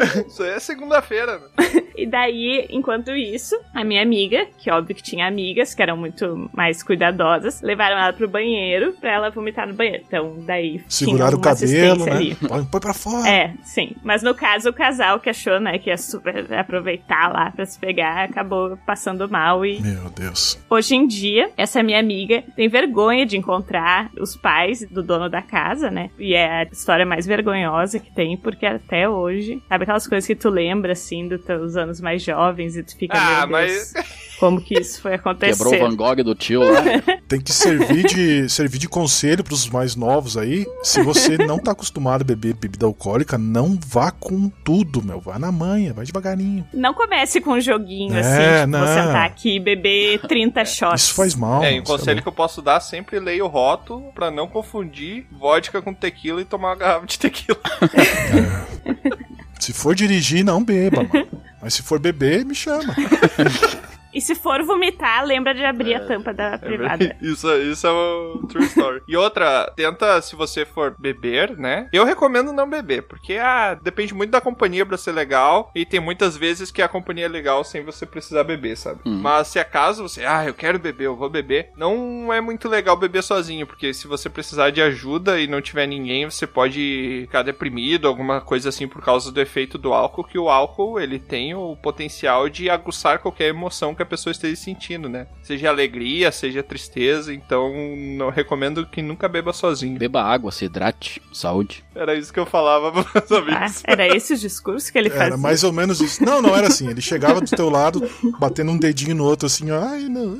[0.27, 1.47] Isso aí é segunda-feira, né?
[2.01, 6.49] E daí, enquanto isso, a minha amiga, que óbvio que tinha amigas que eram muito
[6.51, 10.03] mais cuidadosas, levaram ela pro banheiro pra ela vomitar no banheiro.
[10.07, 10.81] Então, daí.
[10.87, 12.11] Seguraram o cabelo, né?
[12.11, 12.35] ali.
[12.35, 13.29] Põe, põe pra fora.
[13.29, 13.91] É, sim.
[14.03, 17.79] Mas no caso, o casal que achou, né, que ia super aproveitar lá pra se
[17.79, 19.79] pegar, acabou passando mal e.
[19.81, 20.59] Meu Deus.
[20.69, 25.41] Hoje em dia, essa minha amiga tem vergonha de encontrar os pais do dono da
[25.41, 26.09] casa, né?
[26.17, 30.35] E é a história mais vergonhosa que tem, porque até hoje, sabe aquelas coisas que
[30.35, 33.93] tu lembra, assim, dos teus anos mais jovens e tu fica, Ah, mas.
[34.39, 35.51] como que isso foi acontecer?
[35.63, 36.81] Quebrou o Van Gogh do tio lá.
[37.27, 40.65] Tem que servir de, servir de conselho pros mais novos aí.
[40.83, 45.19] Se você não tá acostumado a beber bebida alcoólica, não vá com tudo, meu.
[45.21, 46.65] Vá na manha, vai devagarinho.
[46.73, 48.79] Não comece com um joguinho, É, assim, tipo, não.
[48.79, 51.03] vou sentar aqui e beber 30 shots.
[51.03, 51.63] Isso faz mal.
[51.63, 52.21] É, um você conselho louco.
[52.23, 56.45] que eu posso dar, sempre leia o rótulo pra não confundir vodka com tequila e
[56.45, 57.59] tomar uma garrafa de tequila.
[59.61, 61.27] Se for dirigir, não beba, mano.
[61.61, 62.95] Mas se for beber, me chama.
[64.13, 65.95] E se for vomitar, lembra de abrir É.
[65.97, 67.15] a tampa da privada.
[67.21, 69.01] Isso, isso é uma true story.
[69.07, 71.87] E outra, tenta, se você for beber, né?
[71.93, 75.71] Eu recomendo não beber, porque, ah, depende muito da companhia pra ser legal.
[75.75, 78.99] E tem muitas vezes que a companhia é legal sem você precisar beber, sabe?
[79.05, 82.95] Mas se acaso você, ah, eu quero beber, eu vou beber, não é muito legal
[82.97, 87.43] beber sozinho, porque se você precisar de ajuda e não tiver ninguém, você pode ficar
[87.43, 91.53] deprimido, alguma coisa assim, por causa do efeito do álcool, que o álcool, ele tem
[91.53, 95.27] o potencial de aguçar qualquer emoção que a pessoa esteja sentindo, né?
[95.43, 97.71] Seja alegria, seja tristeza, então
[98.17, 99.97] não recomendo que nunca beba sozinho.
[99.97, 101.83] Beba água, se hidrate, saúde.
[101.95, 103.83] Era isso que eu falava meus Ah, amigos.
[103.85, 105.25] era esse o discurso que ele fazia?
[105.27, 106.23] Era mais ou menos isso.
[106.23, 106.89] Não, não era assim.
[106.89, 108.01] Ele chegava do teu lado,
[108.39, 109.69] batendo um dedinho no outro, assim.
[109.71, 110.37] Ai, não.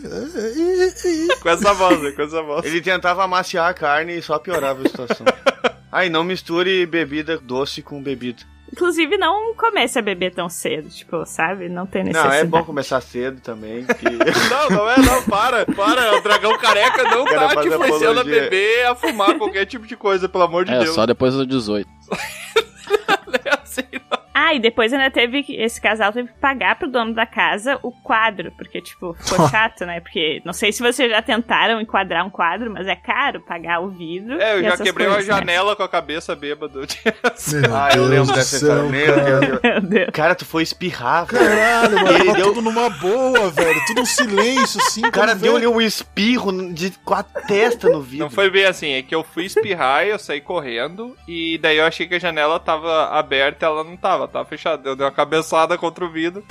[1.42, 2.12] Com essa voz, né?
[2.12, 2.66] Com essa voz.
[2.66, 5.26] Ele tentava amaciar a carne e só piorava a situação.
[5.92, 8.44] Aí não misture bebida doce com bebida.
[8.72, 11.68] Inclusive, não comece a beber tão cedo, tipo, sabe?
[11.68, 12.38] Não tem Não, necessidade.
[12.42, 13.86] é bom começar cedo também.
[13.86, 14.06] Que...
[14.50, 16.18] Não, não é, não, para, para.
[16.18, 18.42] O dragão careca não Cara, tá te influenciando a apologia.
[18.44, 20.96] beber, a fumar qualquer tipo de coisa, pelo amor de é, Deus.
[20.96, 21.88] só depois dos 18.
[23.46, 24.21] É assim, não.
[24.34, 25.56] Ah, e depois ainda teve que.
[25.56, 29.86] Esse casal teve que pagar pro dono da casa o quadro, porque, tipo, ficou chato,
[29.86, 30.00] né?
[30.00, 33.90] Porque não sei se vocês já tentaram enquadrar um quadro, mas é caro pagar o
[33.90, 34.40] vidro.
[34.42, 35.40] É, eu e já essas quebrei coisas, uma né?
[35.42, 36.82] janela com a cabeça bêbado.
[37.74, 38.84] Ah, eu lembro dessa história.
[38.84, 39.22] Meu cara.
[39.40, 39.62] Deus, Deus.
[39.64, 40.10] Meu Deus.
[40.14, 41.44] Cara, tu foi espirrar, velho.
[41.46, 42.18] Caralho, mano.
[42.18, 43.80] Ele deu- tudo numa boa, velho.
[43.88, 45.06] Tudo um silêncio, assim.
[45.06, 48.26] O cara deu-lhe vê- um espirro de, com a testa no vidro.
[48.26, 51.78] Não foi bem assim, é que eu fui espirrar e eu saí correndo, e daí
[51.78, 54.90] eu achei que a janela tava aberta e ela não tava, tava fechada.
[54.90, 56.44] Eu dei uma cabeçada contra o vidro.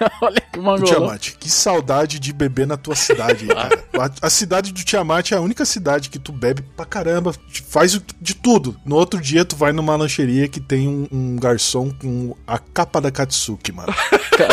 [0.20, 0.84] Olha que mangolão.
[0.84, 3.84] Tiamat, que saudade de beber na tua cidade, cara.
[3.94, 7.34] A, a cidade do Tiamat é a única cidade que tu bebe pra caramba,
[7.68, 8.76] faz de tudo.
[8.84, 13.00] No outro dia tu vai numa lancheria que tem um, um garçom com a capa
[13.00, 13.94] da Katsuki, mano.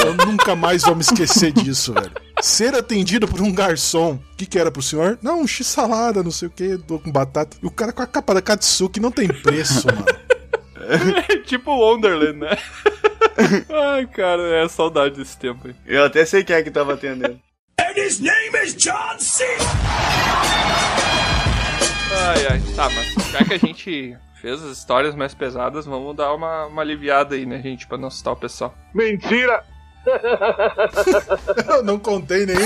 [0.05, 2.11] Eu nunca mais vou me esquecer disso, velho.
[2.41, 4.13] Ser atendido por um garçom.
[4.13, 5.17] O que, que era pro senhor?
[5.21, 7.57] Não, um x-salada, não sei o que, com batata.
[7.61, 10.05] E o cara com a capa da Katsuki não tem preço, mano.
[11.45, 12.57] tipo Wonderland, né?
[13.95, 15.75] Ai, cara, é saudade desse tempo aí.
[15.85, 17.39] Eu até sei quem é que tava atendendo.
[17.79, 19.43] And his name is John C.
[22.15, 22.61] Ai, ai.
[22.75, 26.81] Tá, mas já que a gente fez as histórias mais pesadas, vamos dar uma, uma
[26.81, 28.75] aliviada aí, né, gente, pra não assustar o pessoal.
[28.93, 29.63] Mentira!
[31.67, 32.57] Eu não contei nem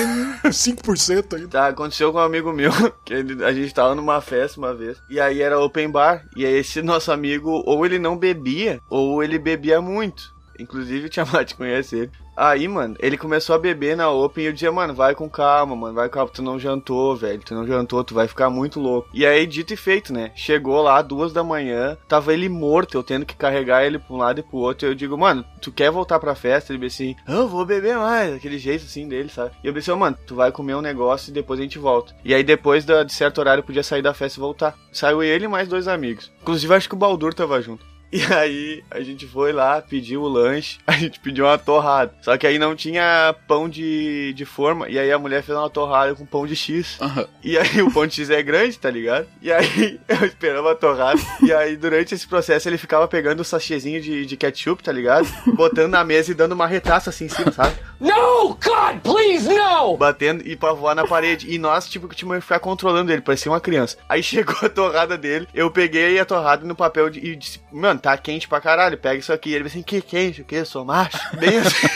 [0.44, 1.48] 5% ainda.
[1.48, 2.72] Tá, aconteceu com um amigo meu,
[3.06, 6.46] que ele- a gente tava numa festa uma vez, e aí era open bar, e
[6.46, 10.36] aí esse nosso amigo, ou ele não bebia, ou ele bebia muito.
[10.60, 12.12] Inclusive o Tiamat conhece ele.
[12.38, 15.76] Aí, mano, ele começou a beber na Open e eu dizia, mano, vai com calma,
[15.76, 18.80] mano, vai com calma, tu não jantou, velho, tu não jantou, tu vai ficar muito
[18.80, 19.10] louco.
[19.12, 20.32] E aí, dito e feito, né?
[20.36, 24.20] Chegou lá, duas da manhã, tava ele morto, eu tendo que carregar ele pra um
[24.20, 24.88] lado e pro outro.
[24.88, 26.72] E eu digo, mano, tu quer voltar pra festa?
[26.72, 29.52] Ele disse assim, eu vou beber mais, aquele jeito assim dele, sabe?
[29.64, 32.14] E eu pensei, "Ô, mano, tu vai comer um negócio e depois a gente volta.
[32.24, 34.76] E aí, depois de certo horário, podia sair da festa e voltar.
[34.92, 36.32] Saiu ele e mais dois amigos.
[36.44, 37.84] Inclusive, acho que o Baldur tava junto.
[38.18, 42.14] E aí a gente foi lá, pediu o lanche, a gente pediu uma torrada.
[42.22, 45.70] Só que aí não tinha pão de, de forma, e aí a mulher fez uma
[45.70, 46.98] torrada com pão de X.
[47.44, 49.28] E aí o pão de X é grande, tá ligado?
[49.42, 53.46] E aí eu esperava a torrada, e aí durante esse processo ele ficava pegando o
[53.46, 55.28] sachêzinho de, de ketchup, tá ligado?
[55.54, 57.76] Botando na mesa e dando uma retaça assim em cima, sabe?
[58.00, 59.98] No, God, please, no!
[59.98, 61.52] Batendo e pra voar na parede.
[61.52, 63.98] E nós, tipo, que tínhamos que ficar controlando ele, parecia uma criança.
[64.08, 67.97] Aí chegou a torrada dele, eu peguei a torrada no papel de, e disse, mano,
[67.98, 69.54] tá quente pra caralho, pega isso aqui.
[69.54, 70.64] Ele disse assim, que quente, o que?
[70.66, 71.18] Sou macho?
[71.38, 71.88] Bem assim.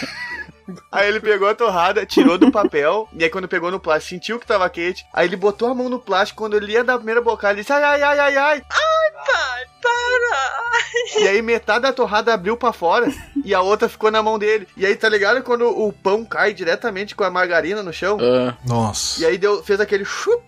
[0.91, 4.39] Aí ele pegou a torrada, tirou do papel, e aí quando pegou no plástico, sentiu
[4.39, 5.05] que tava quente.
[5.11, 7.61] Aí ele botou a mão no plástico, quando ele ia dar a primeira bocada, ele
[7.61, 8.63] disse, ai, ai, ai, ai, ai.
[8.69, 11.21] Ai, pai, para!
[11.23, 13.11] E aí metade da torrada abriu pra fora
[13.43, 14.67] e a outra ficou na mão dele.
[14.77, 18.17] E aí, tá ligado quando o pão cai diretamente com a margarina no chão?
[18.65, 19.21] Nossa.
[19.21, 20.41] E aí deu, fez aquele chup.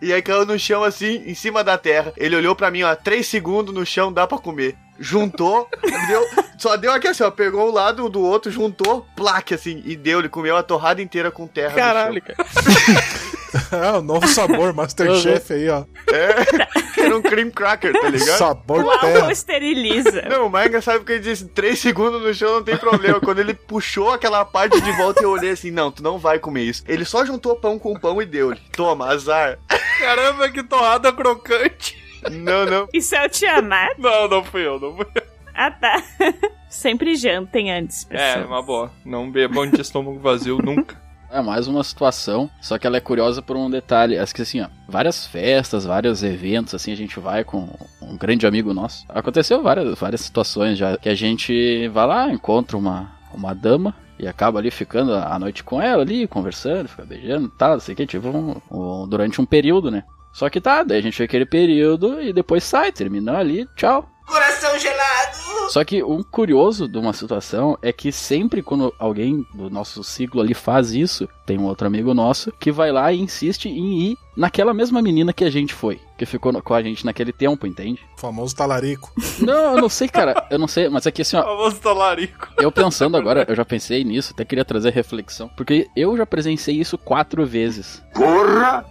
[0.00, 2.12] E aí caiu no chão assim, em cima da terra.
[2.16, 4.76] Ele olhou pra mim, ó, três segundos no chão, dá pra comer.
[4.98, 5.68] Juntou,
[6.08, 6.26] deu,
[6.58, 10.18] só deu aqui assim, ó, pegou um lado do outro, juntou, plaque assim, e deu,
[10.18, 11.74] ele comeu a torrada inteira com terra.
[11.74, 12.36] Caralho, cara.
[13.72, 15.84] É, o novo sabor, Masterchef aí, ó.
[16.12, 18.36] É, era um cream cracker, tá ligado?
[18.38, 19.32] Sabor O álcool terra.
[19.32, 20.22] esteriliza.
[20.28, 23.20] Não, o mais engraçado é porque ele disse três segundos no chão não tem problema.
[23.20, 26.62] Quando ele puxou aquela parte de volta, eu olhei assim, não, tu não vai comer
[26.64, 26.82] isso.
[26.88, 28.60] Ele só juntou pão com pão e deu-lhe.
[28.72, 29.58] Toma, azar.
[29.98, 31.98] Caramba, que torrada crocante.
[32.30, 32.88] Não, não.
[32.92, 33.96] Isso é o Tiamat?
[33.98, 35.22] Não, não fui eu, não fui eu.
[35.54, 36.02] Ah, tá.
[36.68, 38.46] Sempre jantem antes, É, pessoal.
[38.46, 38.90] uma boa.
[39.04, 41.00] Não bebam de estômago vazio nunca.
[41.32, 44.18] É mais uma situação, só que ela é curiosa por um detalhe.
[44.18, 47.68] Acho que assim, ó, várias festas, vários eventos, assim, a gente vai com
[48.02, 49.04] um grande amigo nosso.
[49.08, 54.26] Aconteceu várias, várias situações já que a gente vai lá, encontra uma, uma dama e
[54.26, 57.96] acaba ali ficando a noite com ela ali, conversando, fica beijando e tal, sei o
[57.96, 60.02] que, tipo, um- um- durante um período, né?
[60.32, 64.08] Só que tá, daí a gente fica aquele período e depois sai, terminou ali, tchau.
[64.30, 65.70] Coração gelado!
[65.70, 70.40] Só que um curioso de uma situação é que sempre quando alguém do nosso ciclo
[70.40, 74.18] ali faz isso, tem um outro amigo nosso que vai lá e insiste em ir
[74.36, 77.66] naquela mesma menina que a gente foi, que ficou no- com a gente naquele tempo,
[77.66, 78.00] entende?
[78.16, 79.12] Famoso talarico.
[79.40, 82.48] Não, eu não sei, cara, eu não sei, mas é que assim, ó, Famoso talarico.
[82.58, 86.76] eu pensando agora, eu já pensei nisso, até queria trazer reflexão, porque eu já presenciei
[86.80, 88.02] isso quatro vezes.
[88.14, 88.84] Porra!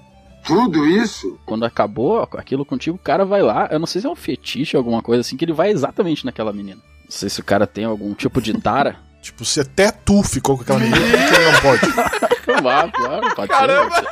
[0.45, 1.37] Tudo isso?
[1.45, 4.75] Quando acabou aquilo contigo, o cara vai lá, eu não sei se é um fetiche
[4.75, 6.81] ou alguma coisa assim, que ele vai exatamente naquela menina.
[7.03, 8.97] Não sei se o cara tem algum tipo de tara.
[9.21, 11.81] Tipo, se até tu ficou com aquela menina, ele não pode?
[12.61, 13.95] Claro, claro, pode Caramba!
[13.95, 14.07] ser.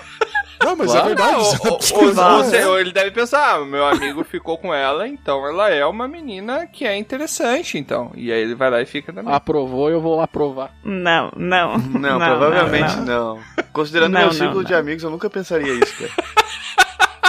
[0.63, 1.05] Não, mas Claro.
[1.05, 1.31] é verdade.
[1.33, 5.45] Não, ou- ou- ou ou ele deve pensar, ah, meu amigo ficou com ela, então
[5.47, 8.11] ela é uma menina que é interessante, então.
[8.15, 9.33] E aí ele vai lá e fica também.
[9.33, 10.71] Aprovou, eu vou lá provar.
[10.83, 11.77] Não, não.
[11.77, 13.39] Não, provavelmente não.
[13.71, 14.63] Considerando Não, meu não, ciclo não.
[14.63, 16.11] de amigos, eu nunca pensaria isso, cara.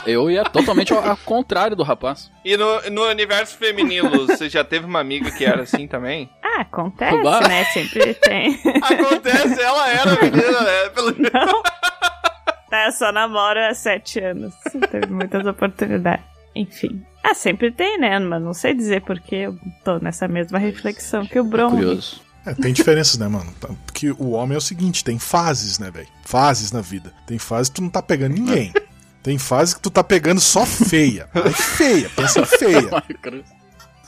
[0.07, 2.31] Eu ia totalmente ao, ao contrário do rapaz.
[2.43, 6.31] E no, no universo feminino, você já teve uma amiga que era assim também?
[6.43, 7.41] Ah, acontece, Bah.
[7.47, 7.65] né?
[7.65, 8.59] Sempre tem.
[8.81, 10.89] Acontece, ela era menina, né?
[10.95, 11.63] Pelo Não.
[12.71, 14.53] Tá, eu só namoro há sete anos.
[14.91, 16.25] Teve muitas oportunidades.
[16.55, 17.03] Enfim.
[17.23, 18.19] Ah, sempre tem, né?
[18.19, 21.71] Mas não sei dizer porque eu tô nessa mesma reflexão que o Bron.
[21.71, 22.21] Curioso.
[22.47, 23.53] É, tem diferenças, né, mano?
[23.61, 26.09] Tá- Porque o homem é o seguinte, tem fases, né, velho?
[26.25, 27.13] Fases na vida.
[27.27, 28.73] Tem fases que tu não tá pegando ninguém.
[29.21, 31.29] Tem fases que tu tá pegando só feia.
[31.35, 32.89] Aí feia, pensa feia.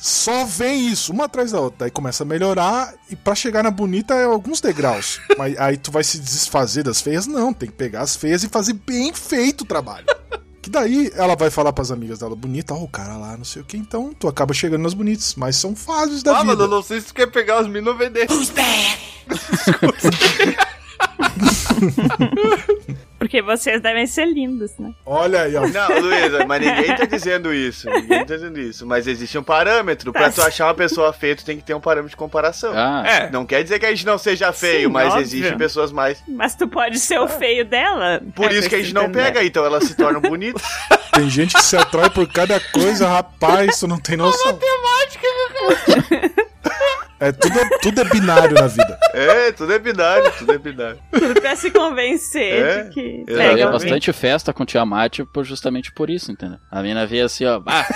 [0.01, 1.85] Só vem isso, uma atrás da outra.
[1.87, 5.21] Aí começa a melhorar e pra chegar na bonita é alguns degraus.
[5.37, 7.27] Mas aí tu vai se desfazer das feias?
[7.27, 10.07] Não, tem que pegar as feias e fazer bem feito o trabalho.
[10.63, 13.63] Que daí ela vai falar pras amigas dela bonita, ó, o cara lá, não sei
[13.63, 15.35] o que, então tu acaba chegando nas bonitas.
[15.35, 16.47] Mas são fases da Ah, vida.
[16.49, 18.27] mano, eu não sei se tu quer pegar os meninos ou vender.
[23.31, 24.91] Porque vocês devem ser lindos, né?
[25.07, 25.61] Olha aí, ó.
[25.69, 27.89] Não, Luísa, mas ninguém tá dizendo isso.
[27.89, 28.85] Ninguém tá dizendo isso.
[28.85, 30.13] Mas existe um parâmetro.
[30.13, 32.73] Pra tu achar uma pessoa feia, tu tem que ter um parâmetro de comparação.
[32.75, 33.05] Ah.
[33.07, 33.31] É.
[33.31, 35.23] Não quer dizer que a gente não seja feio, Sim, mas óbvio.
[35.23, 36.21] existem pessoas mais.
[36.27, 38.21] Mas tu pode ser o feio dela.
[38.35, 39.23] Por É, isso que a gente não entender.
[39.27, 40.61] pega, então elas se tornam bonitas.
[41.15, 44.59] Tem gente que se atrai por cada coisa, rapaz, tu não tem noção.
[47.21, 48.99] É tudo, tudo é binário na vida.
[49.13, 50.99] É, tudo é binário, tudo é binário.
[51.13, 53.25] Tudo pra se convencer É, de que.
[53.27, 53.71] Eu ia alguém.
[53.71, 56.59] bastante festa com Tiamat por, justamente por isso, entendeu?
[56.71, 57.61] A mina via assim, ó.
[57.67, 57.87] Ah,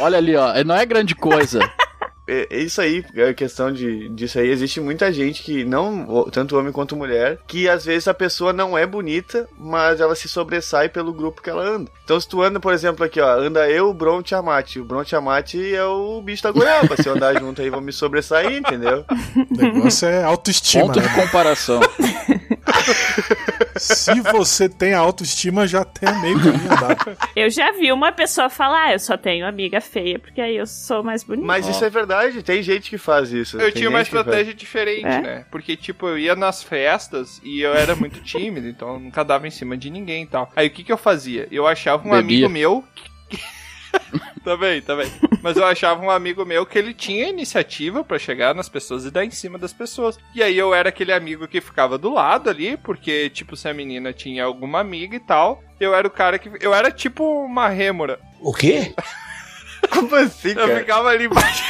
[0.00, 0.52] olha ali, ó.
[0.64, 1.60] Não é grande coisa.
[2.26, 4.48] É, é isso aí, é questão de, disso aí.
[4.48, 8.76] Existe muita gente que não, tanto homem quanto mulher, que às vezes a pessoa não
[8.76, 11.90] é bonita, mas ela se sobressai pelo grupo que ela anda.
[12.04, 14.76] Então se tu anda, por exemplo, aqui, ó, anda eu, o Bron Tiamat.
[14.76, 16.96] O Bron Tiamat é o bicho da goiaba.
[16.96, 19.04] Se eu andar junto aí, vou me sobressair, entendeu?
[19.50, 21.08] O negócio é autoestima, Ponto né?
[21.08, 21.80] de comparação.
[23.84, 27.16] Se você tem autoestima, já tem meio caminho andado.
[27.36, 30.66] Eu já vi uma pessoa falar, ah, eu só tenho amiga feia, porque aí eu
[30.66, 31.46] sou mais bonita.
[31.46, 33.56] Mas isso é verdade, tem gente que faz isso.
[33.58, 34.08] Eu tem tinha uma faz.
[34.08, 35.20] estratégia diferente, É?
[35.20, 35.44] né?
[35.50, 39.46] Porque, tipo, eu ia nas festas e eu era muito tímido, então eu nunca dava
[39.46, 40.50] em cima de ninguém e tal.
[40.56, 41.46] Aí o que que eu fazia?
[41.50, 42.46] Eu achava um Bebia.
[42.46, 42.84] amigo meu.
[42.94, 43.38] que-
[44.44, 45.10] também, também.
[45.42, 49.10] Mas eu achava um amigo meu que ele tinha iniciativa pra chegar nas pessoas e
[49.10, 50.18] dar em cima das pessoas.
[50.34, 53.74] E aí eu era aquele amigo que ficava do lado ali, porque, tipo, se a
[53.74, 56.50] menina tinha alguma amiga e tal, eu era o cara que.
[56.60, 58.18] Eu era tipo uma rêmora.
[58.40, 58.94] O quê?
[59.90, 60.78] Como assim, Eu cara?
[60.78, 61.64] ficava ali embaixo.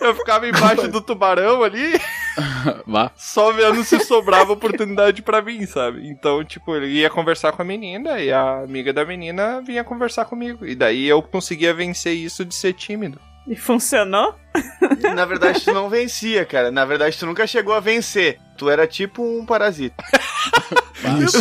[0.00, 2.00] Eu ficava embaixo do tubarão ali.
[3.16, 6.08] Só vendo se sobrava oportunidade pra mim, sabe?
[6.08, 10.24] Então, tipo, ele ia conversar com a menina e a amiga da menina vinha conversar
[10.24, 10.64] comigo.
[10.64, 13.20] E daí eu conseguia vencer isso de ser tímido.
[13.46, 14.34] E funcionou?
[15.14, 16.70] Na verdade, tu não vencia, cara.
[16.70, 18.38] Na verdade, tu nunca chegou a vencer.
[18.56, 20.02] Tu era tipo um parasita.
[21.22, 21.38] Isso.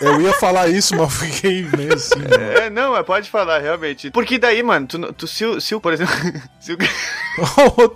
[0.00, 2.18] Eu ia falar isso, mas fiquei meio assim.
[2.18, 2.66] né?
[2.66, 4.10] É, não, mas pode falar, realmente.
[4.10, 6.12] Porque daí, mano, tu, tu se, o- se, o- por exemplo,
[6.58, 6.76] se o,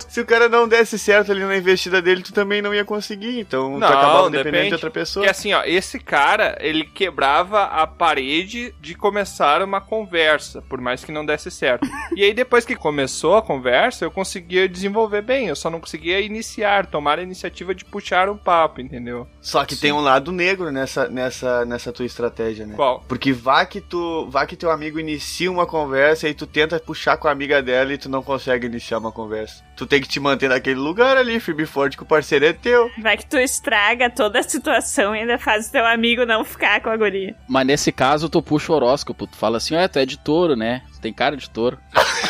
[0.07, 3.39] se o cara não desse certo ali na investida dele, tu também não ia conseguir.
[3.39, 5.25] Então, tu acabava dependendo de outra pessoa.
[5.25, 11.03] Porque assim, ó, esse cara, ele quebrava a parede de começar uma conversa, por mais
[11.03, 11.85] que não desse certo.
[12.15, 13.54] e aí, depois que começou a conversa,
[14.03, 15.47] eu conseguia desenvolver bem.
[15.47, 19.27] Eu só não conseguia iniciar, tomar a iniciativa de puxar um papo, entendeu?
[19.41, 22.75] Só que tem um lado negro nessa, nessa, nessa tua estratégia, né?
[22.75, 23.03] Qual?
[23.07, 27.17] Porque vá que tu, vá que teu amigo inicia uma conversa e tu tenta puxar
[27.17, 29.63] com a amiga dela e tu não consegue iniciar uma conversa.
[29.75, 32.53] Tu tem que te manter naquele lugar ali, firme e forte, que o parceiro é
[32.53, 32.89] teu.
[33.01, 36.81] Vai que tu estraga toda a situação e ainda faz o teu amigo não ficar
[36.81, 37.35] com a guria.
[37.47, 39.27] Mas nesse caso, tu puxa o horóscopo.
[39.27, 40.81] Tu fala assim, é, tu é de touro, né?
[40.93, 41.77] Tu tem cara de touro.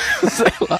[0.29, 0.79] Sei lá.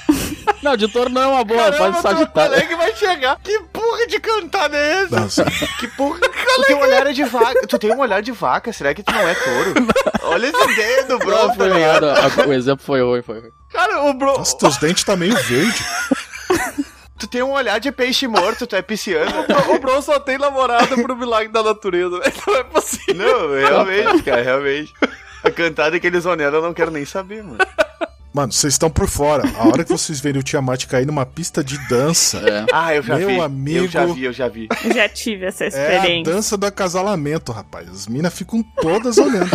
[0.62, 2.50] Não, de touro não é uma boa, Caramba, faz teu sagitário.
[2.52, 3.38] colega vai chegar.
[3.42, 5.20] Que porra de cantada é essa?
[5.20, 5.44] Nossa.
[5.78, 6.18] Que porra.
[6.20, 7.66] Tu tem um olhar de vaca.
[7.66, 8.72] Tu tem um olhar de vaca.
[8.72, 9.74] Será que tu não é touro?
[10.24, 12.06] Olha essa ideia do bro, Não, tá foi errado.
[12.48, 13.50] O exemplo foi ruim, foi ruim.
[13.70, 14.38] Cara, o bro.
[14.38, 15.84] Nossa, teus dentes tá meio verde.
[17.18, 19.46] Tu tem um olhar de peixe morto, tu é pisciano.
[19.74, 22.20] O bro só tem namorada pro milagre da natureza.
[22.46, 23.14] Não é possível.
[23.14, 24.92] Não, realmente, cara, realmente.
[25.42, 27.56] A cantada que eles oneram eu não quero nem saber, mano.
[28.36, 29.44] Mano, vocês estão por fora.
[29.56, 32.66] A hora que vocês verem o Tiamat cair numa pista de dança, É.
[32.70, 33.40] Ah, eu já Meu vi.
[33.40, 33.78] amigo.
[33.86, 34.68] Eu já vi, eu já vi.
[34.84, 36.34] Eu já tive essa é a experiência.
[36.34, 37.88] dança do acasalamento, rapaz.
[37.88, 39.48] As minas ficam todas olhando.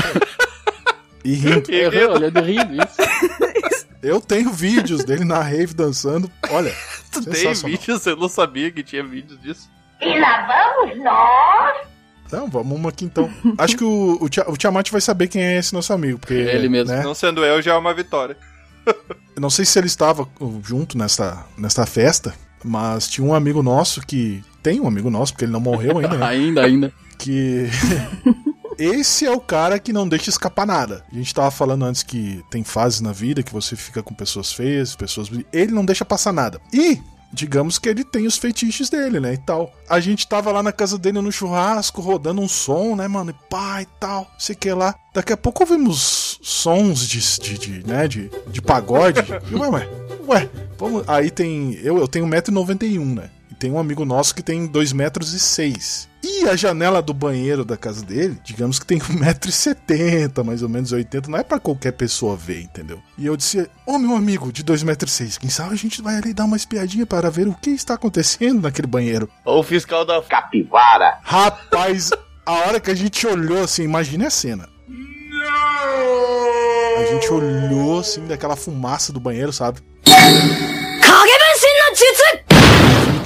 [1.24, 1.72] E rindo.
[1.72, 2.98] Errou, olhando rindo, isso.
[4.02, 6.32] Eu tenho vídeos dele na rave dançando.
[6.50, 6.74] Olha,
[7.14, 8.04] Tu tem vídeos?
[8.08, 9.70] Eu não sabia que tinha vídeos disso.
[10.02, 11.88] E lá vamos nós.
[12.26, 13.30] Então, vamos uma aqui então.
[13.60, 14.18] Acho que o,
[14.48, 16.18] o Tiamat vai saber quem é esse nosso amigo.
[16.18, 16.92] Porque, É ele mesmo.
[16.96, 18.36] né, Não sendo eu, já é uma vitória.
[19.36, 23.64] Eu não sei se ele estava uh, junto nesta, nesta festa, mas tinha um amigo
[23.64, 24.44] nosso que.
[24.62, 26.26] Tem um amigo nosso, porque ele não morreu ainda, né?
[26.28, 26.94] Ainda, ainda.
[27.18, 27.68] que.
[28.78, 31.04] Esse é o cara que não deixa escapar nada.
[31.12, 34.52] A gente tava falando antes que tem fases na vida que você fica com pessoas
[34.52, 35.30] feias, pessoas.
[35.54, 36.60] Ele não deixa passar nada.
[36.74, 37.00] E.
[37.34, 39.34] Digamos que ele tem os feitiços dele, né?
[39.34, 39.74] E tal.
[39.90, 43.32] A gente tava lá na casa dele no churrasco, rodando um som, né, mano?
[43.32, 44.96] E pá e tal, sei que lá.
[45.14, 49.22] Daqui a pouco ouvimos sons de, de, de né, de, de pagode.
[49.50, 49.90] E, ué, ué,
[50.28, 51.08] ué, vamos.
[51.08, 51.74] Aí tem.
[51.82, 53.30] Eu, eu tenho 1,91m, né?
[53.50, 56.11] E tem um amigo nosso que tem 2,06 metros.
[56.42, 60.92] E a janela do banheiro da casa dele, digamos que tem 1,70m, mais ou menos
[60.92, 63.00] 80 não é pra qualquer pessoa ver, entendeu?
[63.18, 66.46] E eu disse, ô meu amigo de 2,6m, quem sabe a gente vai ali dar
[66.46, 69.30] uma espiadinha para ver o que está acontecendo naquele banheiro.
[69.46, 71.20] O fiscal da Capivara.
[71.22, 72.10] Rapaz,
[72.44, 74.68] a hora que a gente olhou assim, imagine a cena.
[76.98, 79.80] A gente olhou assim daquela fumaça do banheiro, sabe?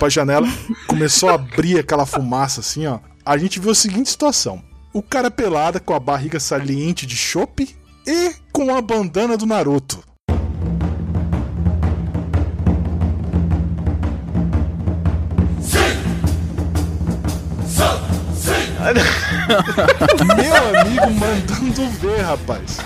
[0.06, 0.48] Pra janela,
[0.86, 3.00] começou a abrir aquela fumaça assim, ó.
[3.26, 4.62] A gente viu a seguinte situação:
[4.94, 7.76] o cara pelada com a barriga saliente de chope
[8.06, 10.04] e com a bandana do Naruto.
[20.36, 22.78] Meu amigo mandando ver, rapaz.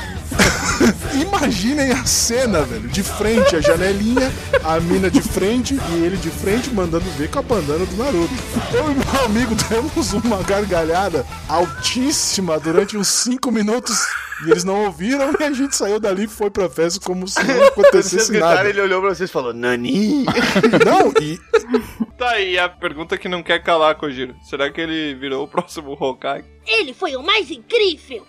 [1.21, 2.87] Imaginem a cena, velho.
[2.89, 4.31] De frente, a janelinha,
[4.63, 8.33] a mina de frente e ele de frente mandando ver com a bandana do Naruto.
[8.73, 13.97] Eu e meu amigo demos uma gargalhada altíssima durante uns 5 minutos
[14.45, 17.43] e eles não ouviram e a gente saiu dali e foi pra festa como se
[17.43, 18.69] não acontecesse nada.
[18.69, 20.25] ele olhou pra vocês e falou, Nani.
[20.85, 21.39] Não, e
[22.17, 24.35] Tá aí a pergunta que não quer calar, Kojiro.
[24.43, 26.45] Será que ele virou o próximo Hokage?
[26.65, 28.25] Ele foi o mais incrível.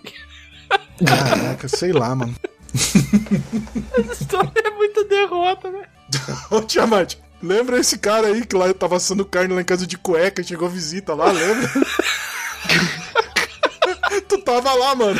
[1.05, 2.35] Caraca, sei lá, mano.
[2.73, 5.85] Essa história é muita derrota, né?
[6.49, 9.97] Ô, Tiamat, lembra esse cara aí que lá tava assando carne lá em casa de
[9.97, 11.69] cueca, chegou visita lá, lembra?
[14.27, 15.19] tu tava lá, mano.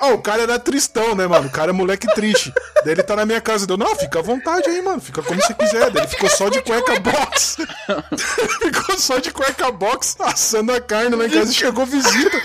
[0.00, 1.48] Ah, o cara era tristão, né, mano?
[1.48, 2.52] O cara é moleque triste.
[2.84, 3.66] Daí ele tá na minha casa.
[3.66, 5.00] Deu, não, fica à vontade aí, mano.
[5.00, 5.90] Fica como você quiser.
[5.90, 7.56] Daí ele ficou só de cueca box.
[8.60, 12.38] ficou só de cueca box assando a carne lá em casa e chegou visita.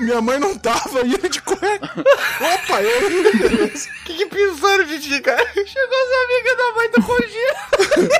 [0.00, 1.92] Minha mãe não tava e ele de cueca.
[2.40, 3.32] Opa, eu.
[3.38, 3.88] Beleza.
[4.06, 5.46] que que pensaram de ti, cara?
[5.54, 8.10] Chegou as amigas da mãe do Kojiro.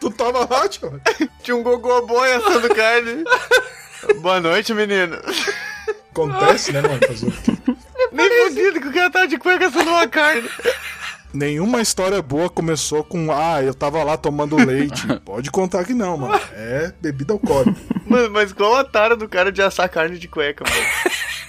[0.00, 1.00] Tu tava lá, tio?
[1.42, 3.24] Tinha um gogô boy assando carne.
[4.20, 5.16] Boa noite, menino.
[6.10, 7.00] Acontece, né, mano?
[8.12, 10.48] Nem fudido que o cara tava de cueca assando uma carne.
[11.34, 15.04] Nenhuma história boa começou com Ah, eu tava lá tomando leite.
[15.26, 16.40] Pode contar que não, mano.
[16.52, 17.76] É bebida alcoólica.
[18.06, 20.86] Mano, mas qual a tara do cara de assar carne de cueca, mano?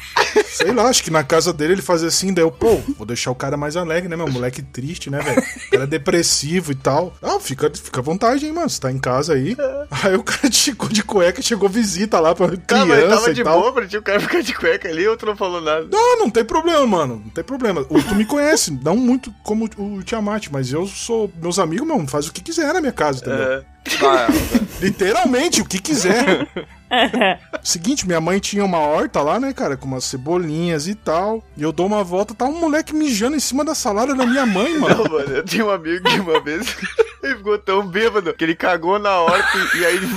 [0.56, 3.32] Sei lá, acho que na casa dele ele fazia assim, daí eu, pô, vou deixar
[3.32, 4.28] o cara mais alegre, né, meu?
[4.28, 5.39] Moleque triste, né, velho?
[5.41, 7.14] O cara é depressivo e tal.
[7.22, 8.70] Ah, fica, fica à vontade, hein, mano.
[8.70, 9.56] Você tá em casa aí.
[10.03, 13.43] Aí o cara chegou de cueca, chegou visita lá pra criança Tá, mas tava de
[13.43, 13.60] tal.
[13.60, 15.88] boa pra ti o cara ficar de cueca ali, outro não falou nada.
[15.91, 17.22] Não, não tem problema, mano.
[17.24, 17.86] Não tem problema.
[17.89, 21.32] O- Tu me conhece, não muito como o Tiamat, mas eu sou.
[21.41, 23.64] Meus amigos, meu, faz o que quiser na minha casa, entendeu?
[24.81, 26.47] Literalmente, o que quiser.
[27.63, 31.43] Seguinte, minha mãe tinha uma horta lá, né, cara, com umas cebolinhas e tal.
[31.57, 34.45] E eu dou uma volta, tá um moleque mijando em cima da salada da minha
[34.45, 35.03] mãe, mano.
[35.03, 36.75] Não, mano, eu tinha um amigo que uma vez
[37.23, 40.07] ele ficou tão bêbado que ele cagou na horta e, aí ele.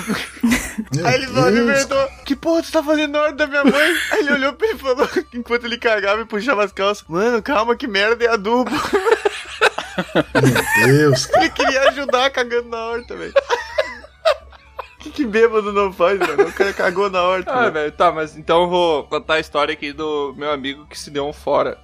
[1.04, 3.96] aí ele só me perguntou: Que porra tu tá fazendo na horta da minha mãe?
[4.12, 7.42] Aí ele olhou pra ele e falou, enquanto ele cagava e puxava as calças: Mano,
[7.42, 8.70] calma, que merda é adubo.
[10.34, 11.44] Meu Deus, cara.
[11.44, 13.32] Ele queria ajudar cagando na horta, velho.
[14.94, 16.48] O que, que bêbado não faz, mano?
[16.48, 17.52] O cara cagou na horta.
[17.52, 17.92] Ah, velho.
[17.92, 21.26] tá, mas então eu vou contar a história aqui do meu amigo que se deu
[21.26, 21.78] um fora.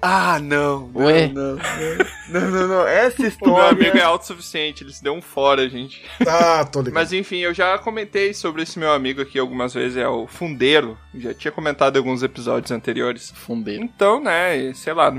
[0.00, 0.88] Ah, não.
[0.94, 1.28] não, Ué?
[1.28, 2.86] Não, não, não, não, não.
[2.86, 3.68] Essa O meu história.
[3.70, 6.04] amigo é autossuficiente, ele se deu um fora, gente.
[6.26, 6.94] Ah, tô ligado.
[6.94, 10.96] Mas enfim, eu já comentei sobre esse meu amigo aqui algumas vezes, é o Fundeiro.
[11.14, 13.32] Já tinha comentado em alguns episódios anteriores.
[13.34, 13.82] Fundeiro.
[13.82, 15.12] Então, né, sei lá,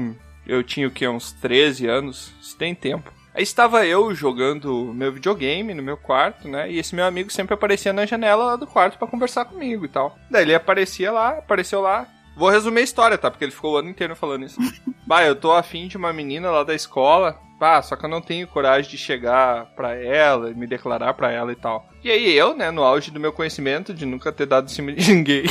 [0.49, 3.13] eu tinha o que, uns 13 anos, isso tem tempo.
[3.33, 6.69] Aí estava eu jogando meu videogame no meu quarto, né?
[6.69, 9.87] E esse meu amigo sempre aparecia na janela lá do quarto pra conversar comigo e
[9.87, 10.17] tal.
[10.29, 12.07] Daí ele aparecia lá, apareceu lá.
[12.39, 13.29] Vou resumir a história, tá?
[13.29, 14.57] Porque ele ficou o ano inteiro falando isso.
[15.05, 17.37] bah, eu tô afim de uma menina lá da escola.
[17.59, 21.51] Bah, só que eu não tenho coragem de chegar pra ela, me declarar pra ela
[21.51, 21.85] e tal.
[22.01, 24.93] E aí eu, né, no auge do meu conhecimento, de nunca ter dado em cima
[24.93, 25.43] de ninguém,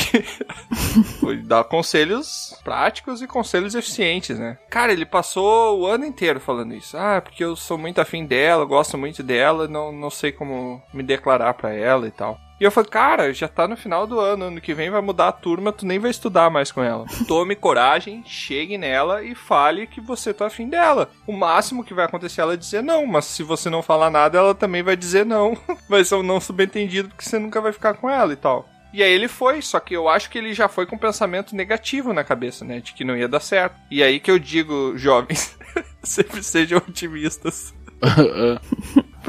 [1.21, 4.57] fui dar conselhos práticos e conselhos eficientes, né?
[4.71, 6.97] Cara, ele passou o ano inteiro falando isso.
[6.97, 11.03] Ah, porque eu sou muito afim dela, gosto muito dela, não, não sei como me
[11.03, 12.39] declarar pra ela e tal.
[12.59, 15.29] E eu falei, cara, já tá no final do ano, ano que vem vai mudar
[15.29, 17.05] a turma, tu nem vai estudar mais com ela.
[17.25, 21.09] Tome coragem, chegue nela e fale que você tá afim dela.
[21.25, 24.37] O máximo que vai acontecer é ela dizer não, mas se você não falar nada,
[24.37, 25.57] ela também vai dizer não.
[25.87, 28.67] vai ser um não subentendido porque você nunca vai ficar com ela e tal.
[28.91, 31.55] E aí ele foi, só que eu acho que ele já foi com um pensamento
[31.55, 32.81] negativo na cabeça, né?
[32.81, 33.75] De que não ia dar certo.
[33.89, 35.57] E aí que eu digo, jovens,
[36.03, 37.73] sempre sejam otimistas.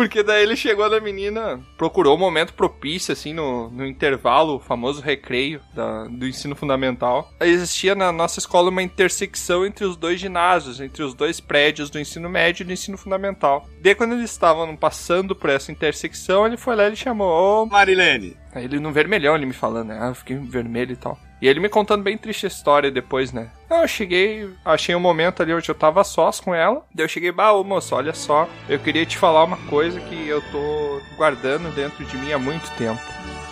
[0.01, 4.59] Porque daí ele chegou na menina, procurou um momento propício, assim, no, no intervalo, o
[4.59, 7.31] famoso recreio da, do ensino fundamental.
[7.39, 12.01] Existia na nossa escola uma intersecção entre os dois ginásios, entre os dois prédios do
[12.01, 13.69] ensino médio e do ensino fundamental.
[13.83, 18.39] Daí quando eles estavam passando por essa intersecção, ele foi lá e chamou, ô Marilene.
[18.55, 19.99] Aí ele no vermelhão, ele me falando, né?
[20.01, 21.19] Ah, eu fiquei vermelho e tal.
[21.41, 23.51] E ele me contando bem triste a história depois, né?
[23.71, 26.85] Eu cheguei, achei um momento ali onde eu tava sós com ela.
[26.95, 28.47] Daí eu cheguei, bah, ô moço, olha só.
[28.69, 32.71] Eu queria te falar uma coisa que eu tô guardando dentro de mim há muito
[32.73, 33.01] tempo.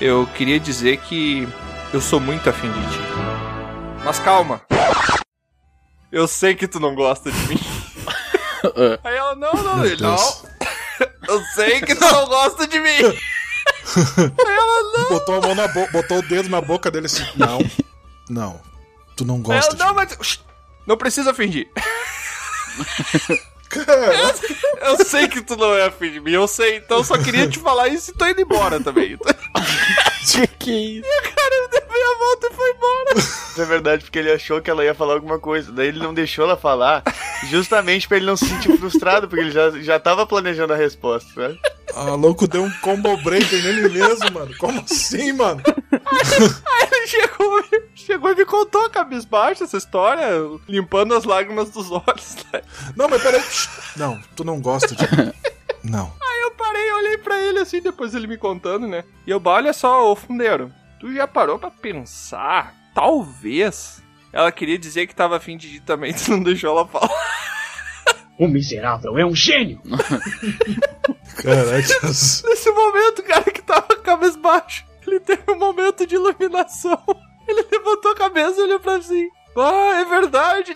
[0.01, 1.49] Eu queria dizer que
[1.93, 2.99] eu sou muito afim de ti.
[4.05, 4.61] Mas calma.
[6.13, 7.61] Eu sei que tu não gosta de mim.
[9.03, 10.17] Aí ela, não, não, ele, não.
[11.29, 13.19] Eu sei que tu não gosta de mim.
[13.97, 15.09] ela, não.
[15.11, 17.25] Botou a mão na boca, botou o dedo na boca dele assim.
[17.37, 17.59] Não,
[18.29, 18.61] não.
[19.17, 20.17] Tu não gosta ela, não, mas.
[20.21, 20.41] Shh,
[20.87, 21.69] Não precisa fingir.
[23.71, 27.19] Eu, eu sei que tu não é afim de mim, eu sei, então eu só
[27.19, 29.19] queria te falar isso e tô indo embora também.
[30.31, 31.07] Que que é isso?
[31.07, 31.58] E o cara
[32.09, 33.19] deu meia volta e foi embora.
[33.19, 35.73] Isso é verdade, porque ele achou que ela ia falar alguma coisa.
[35.73, 37.03] Daí ele não deixou ela falar,
[37.49, 41.33] justamente pra ele não se sentir frustrado, porque ele já, já tava planejando a resposta,
[41.35, 41.61] sabe?
[41.95, 44.55] Ah, louco deu um combo breaker nele mesmo, mano.
[44.59, 45.63] Como assim, mano?
[45.67, 50.29] Aí ele chegou, chegou e me contou a cabisbaixa essa história,
[50.69, 52.37] limpando as lágrimas dos olhos.
[52.53, 52.63] Né?
[52.95, 53.43] Não, mas peraí.
[53.97, 55.33] Não, tu não gosta de mim.
[55.83, 56.13] Não.
[56.21, 59.05] Aí eu parei, olhei pra ele assim, depois ele me contando, né?
[59.27, 62.75] E eu, bah, olha só, ô fundeiro, tu já parou pra pensar?
[62.95, 67.09] Talvez ela queria dizer que tava afim de ir também, tu não deixou ela falar.
[68.39, 69.81] O miserável é um gênio.
[71.43, 72.07] Caraca.
[72.07, 77.03] Nesse momento, cara, que tava cabisbaixo, ele teve um momento de iluminação.
[77.49, 79.29] Ele levantou a cabeça e olhou pra si.
[79.57, 80.75] Ah, é verdade.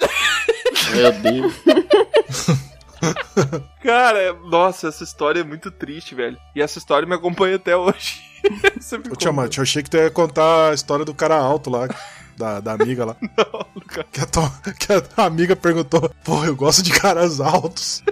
[0.93, 1.55] Meu Deus.
[3.83, 6.37] Cara, nossa, essa história é muito triste, velho.
[6.55, 8.21] E essa história me acompanha até hoje.
[8.43, 11.89] Me Ô, Tiamat, eu achei que tu ia contar a história do cara alto lá,
[12.37, 13.17] da, da amiga lá.
[13.23, 14.05] Não, Lucas.
[14.11, 18.03] Que a, tua- que a amiga perguntou, pô, eu gosto de caras altos.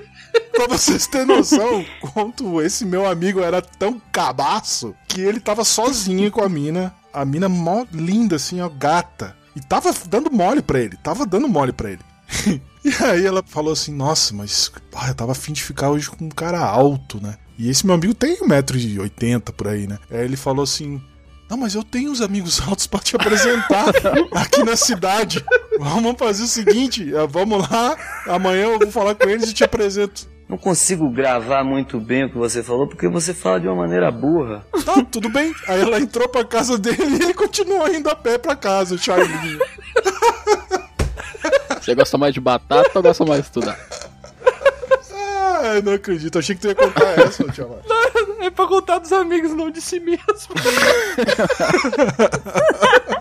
[0.52, 6.30] pra vocês terem noção, quanto esse meu amigo era tão cabaço que ele tava sozinho
[6.30, 6.94] com a mina.
[7.12, 9.36] A mina mó linda, assim, ó, gata.
[9.56, 12.60] E tava dando mole pra ele, tava dando mole pra ele.
[12.84, 16.24] E aí ela falou assim, nossa, mas ah, eu tava afim de ficar hoje com
[16.24, 17.36] um cara alto, né?
[17.58, 19.98] E esse meu amigo tem 1,80m por aí, né?
[20.10, 21.00] Aí ele falou assim,
[21.50, 23.92] não, mas eu tenho uns amigos altos pra te apresentar
[24.32, 25.44] aqui na cidade.
[25.78, 29.64] Vamos fazer o seguinte, eh, vamos lá, amanhã eu vou falar com eles e te
[29.64, 30.28] apresento.
[30.48, 34.10] Não consigo gravar muito bem o que você falou porque você fala de uma maneira
[34.10, 34.66] burra.
[34.84, 35.54] Tá, tudo bem.
[35.68, 38.98] Aí ela entrou pra casa dele e ele continuou indo a pé pra casa, o
[38.98, 39.60] Charlinho.
[41.80, 43.78] Você gosta mais de batata ou gosta mais de estudar?
[45.12, 46.38] Ah, eu não acredito.
[46.38, 47.82] Achei que tu ia contar essa, Tiamat.
[48.40, 50.24] É pra contar dos amigos, não de si mesmo.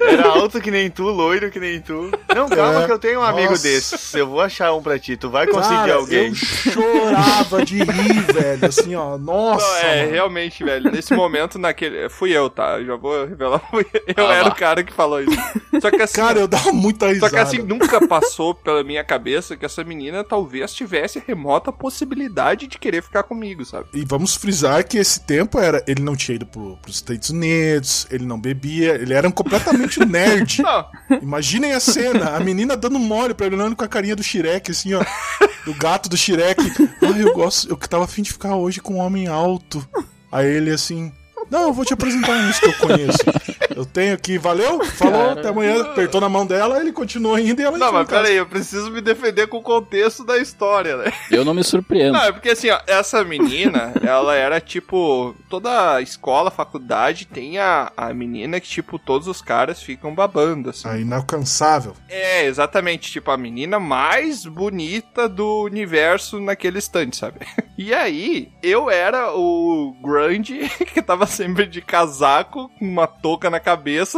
[0.00, 2.10] Era alto que nem tu, loiro que nem tu.
[2.34, 2.86] Não, calma É.
[2.86, 3.62] que eu tenho um amigo Nossa.
[3.62, 4.14] desses.
[4.14, 5.16] Eu vou achar um pra ti.
[5.16, 6.28] Tu vai conseguir Cara, alguém.
[6.28, 8.66] Eu chorava de rir, velho.
[8.66, 9.16] Assim, ó.
[9.18, 9.66] Nossa.
[9.66, 10.12] Não, é, mano.
[10.12, 10.90] realmente, velho.
[10.90, 12.08] Nesse momento, naquele.
[12.08, 12.78] Fui eu, tá?
[12.78, 13.62] Eu já vou revelar.
[13.72, 14.48] Eu Ah, era lá.
[14.50, 15.36] o cara que falou isso.
[15.80, 16.14] Só que assim.
[16.20, 17.30] Cara, eu dava muita Só risada.
[17.32, 22.78] que assim, nunca passou pela minha cabeça que essa menina talvez tivesse remota possibilidade de
[22.78, 23.86] querer ficar comigo, sabe?
[23.94, 25.82] E vamos frisar que esse tempo era.
[25.86, 29.89] Ele não tinha ido pro, pros Estados Unidos, ele não bebia, ele era um completamente
[29.98, 30.62] nerd.
[30.62, 30.86] Não,
[31.20, 34.70] Imaginem a cena, a menina dando mole pra ele, olhando com a carinha do Shrek,
[34.70, 35.04] assim, ó.
[35.64, 36.62] Do gato do Shrek.
[37.02, 39.86] Ah, eu gosto, eu que tava afim de ficar hoje com um homem alto.
[40.30, 41.12] Aí ele assim.
[41.50, 43.18] Não, eu vou te apresentar uns que eu conheço.
[43.80, 44.84] Eu tenho aqui, valeu?
[44.84, 45.40] Falou, Cara.
[45.40, 45.80] até amanhã.
[45.80, 49.00] Apertou na mão dela, ele continuou indo e ela não, mas peraí, eu preciso me
[49.00, 51.10] defender com o contexto da história, né?
[51.30, 52.12] Eu não me surpreendo.
[52.12, 55.34] Não, é porque assim, ó, essa menina, ela era tipo.
[55.48, 60.86] Toda escola, faculdade tem a, a menina que, tipo, todos os caras ficam babando, assim.
[60.86, 61.94] Ah, inalcançável.
[62.06, 67.40] É, exatamente, tipo, a menina mais bonita do universo naquele instante, sabe?
[67.78, 73.58] E aí, eu era o grande que tava sempre de casaco, com uma touca na
[73.58, 73.69] cabeça,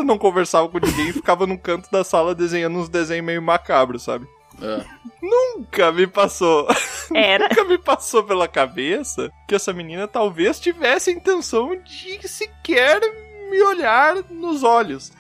[0.03, 4.03] não conversava com ninguém e ficava no canto da sala desenhando uns desenhos meio macabros,
[4.03, 4.27] sabe?
[4.61, 4.85] É.
[5.23, 6.69] Nunca me passou.
[7.15, 7.49] Era.
[7.51, 13.01] Nunca me passou pela cabeça que essa menina talvez tivesse a intenção de sequer
[13.51, 15.13] me olhar nos olhos.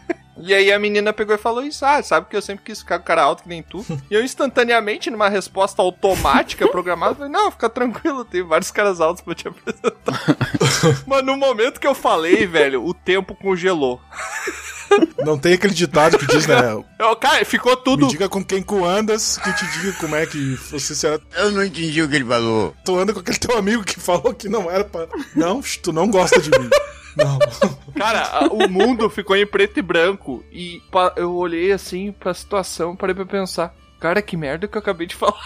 [0.44, 2.98] E aí a menina pegou e falou isso, ah, sabe que eu sempre quis ficar
[2.98, 3.84] com cara alto que nem tu?
[4.10, 9.22] E eu instantaneamente, numa resposta automática, programada, falei, não, fica tranquilo, tem vários caras altos
[9.22, 10.20] pra te apresentar.
[11.06, 14.00] Mas no momento que eu falei, velho, o tempo congelou.
[15.24, 16.74] Não tem aquele ditado que diz, né?
[16.74, 18.04] Ô, cara, ficou tudo.
[18.04, 21.18] Me diga com quem tu andas, que te diga como é que você será.
[21.34, 22.74] Eu não entendi o que ele falou.
[22.84, 25.06] Tu anda com aquele teu amigo que falou que não era pra.
[25.34, 26.68] Não, tu não gosta de mim.
[27.16, 27.38] Não.
[27.96, 30.44] Cara, o mundo ficou em preto e branco.
[30.50, 30.80] E
[31.16, 33.74] eu olhei assim pra situação, parei pra pensar.
[34.00, 35.40] Cara, que merda que eu acabei de falar.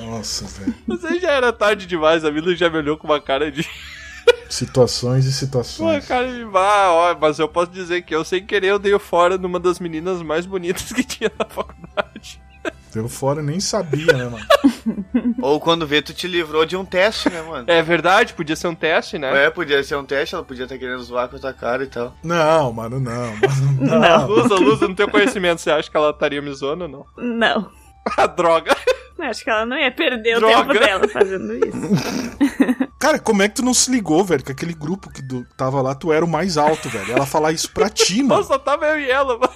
[0.00, 0.74] Nossa, velho.
[1.04, 3.68] Aí já era tarde demais, a Mila já me olhou com uma cara de.
[4.48, 6.06] Situações e Uma situações.
[6.06, 6.42] cara de.
[6.54, 9.80] Ah, ó, mas eu posso dizer que eu, sem querer, eu dei fora numa das
[9.80, 12.40] meninas mais bonitas que tinha na faculdade.
[12.92, 14.44] Deu fora, nem sabia, né, mano?
[15.40, 17.64] Ou quando vê, tu te livrou de um teste, né, mano?
[17.66, 19.46] É verdade, podia ser um teste, né?
[19.46, 21.86] É, podia ser um teste, ela podia estar querendo zoar com a tua cara e
[21.86, 22.14] tal.
[22.22, 23.42] Não, mano, não, mano.
[24.00, 24.26] Não.
[24.28, 27.06] Lusa, Lusa, no teu conhecimento, você acha que ela estaria me zoando ou não?
[27.16, 27.70] Não.
[28.16, 28.76] A droga.
[29.18, 30.58] Acho que ela não ia perder Droga.
[30.58, 32.81] o tempo dela fazendo isso.
[33.02, 34.44] Cara, como é que tu não se ligou, velho?
[34.44, 37.10] Que aquele grupo que do- tava lá, tu era o mais alto, velho.
[37.12, 38.36] Ela falar isso pra ti, mano.
[38.36, 39.52] Nossa, só tava eu e ela, mano.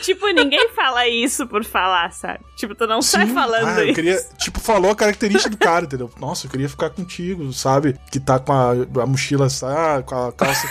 [0.00, 2.38] tipo, ninguém fala isso por falar, sabe?
[2.56, 3.94] Tipo, tu não sai falando Ah, eu isso.
[3.96, 6.08] queria, tipo, falou a característica do cara, entendeu?
[6.20, 7.98] Nossa, eu queria ficar contigo, sabe?
[8.12, 8.70] Que tá com a,
[9.02, 10.68] a mochila, ah, com a calça.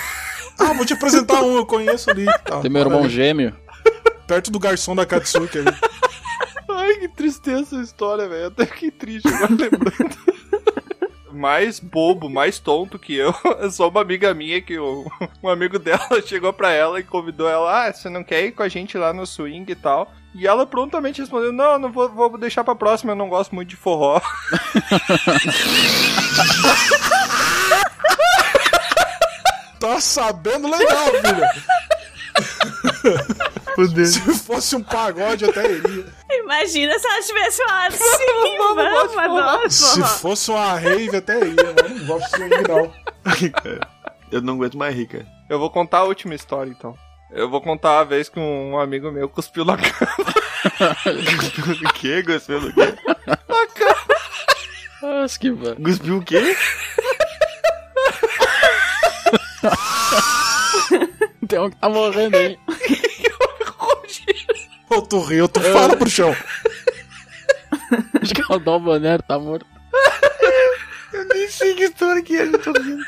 [0.57, 2.25] Ah, vou te apresentar um, eu conheço ali.
[2.45, 3.53] Tá, Tem meu irmão gêmeo.
[4.25, 5.75] Perto do garçom da Katsuki ali.
[6.69, 8.47] Ai, que tristeza essa história, velho.
[8.47, 10.36] Até fiquei triste agora lembrando.
[11.37, 15.09] Mais bobo, mais tonto que eu, é só uma amiga minha que o,
[15.41, 18.63] um amigo dela chegou pra ela e convidou ela, ah, você não quer ir com
[18.63, 20.11] a gente lá no swing e tal?
[20.35, 23.69] E ela prontamente respondeu, não, não vou, vou deixar pra próxima, eu não gosto muito
[23.69, 24.21] de forró.
[29.79, 31.07] Tá sabendo legal,
[33.75, 34.05] filho.
[34.05, 36.05] Se fosse um pagode, eu até iria.
[36.31, 41.91] Imagina se ela tivesse falado sim, vamos, vamos, Se fosse uma rave, até ia, mas
[41.91, 42.93] não gosto de swing, não.
[44.29, 45.25] Eu não aguento mais rir, cara.
[45.49, 46.93] Eu vou contar a última história, então.
[47.31, 50.11] Eu vou contar a vez que um amigo meu cuspiu na cama.
[51.89, 52.23] o quê?
[52.23, 52.93] Cuspiu no quê?
[53.25, 53.37] Na
[53.67, 54.17] cama.
[55.01, 56.55] Nossa, que Cuspiu o quê?
[61.47, 62.57] Tem um que tá morrendo aí.
[64.89, 66.35] Ou tu riu, tu fala pro chão.
[68.21, 69.65] Acho que o Dom Bonero tá morto.
[71.13, 73.03] Eu nem sei que história que é, eu tô rindo.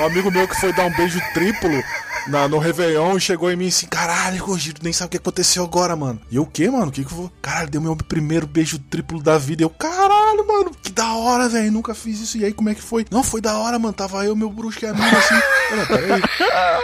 [0.00, 1.82] Um amigo meu que foi dar um beijo triplo
[2.28, 5.64] na, no Réveillon e chegou em mim assim: caralho, Rogério, nem sabe o que aconteceu
[5.64, 6.20] agora, mano.
[6.30, 6.88] E eu, o que, mano?
[6.88, 7.32] O que que eu vou.
[7.42, 9.62] Caralho, deu meu primeiro beijo triplo da vida.
[9.62, 11.72] Eu, caralho, mano, que da hora, velho.
[11.72, 12.38] Nunca fiz isso.
[12.38, 13.04] E aí, como é que foi?
[13.10, 13.94] Não, foi da hora, mano.
[13.94, 15.34] Tava eu, meu bruxo e a mina assim.
[15.76, 16.22] Não, peraí.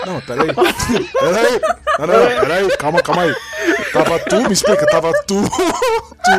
[0.06, 0.54] Não, peraí.
[0.54, 1.60] Peraí.
[1.98, 2.76] Não, não, não, peraí.
[2.76, 3.34] Calma, calma aí.
[3.92, 5.42] Tava tu, me explica, tava tu.
[6.24, 6.30] Tu,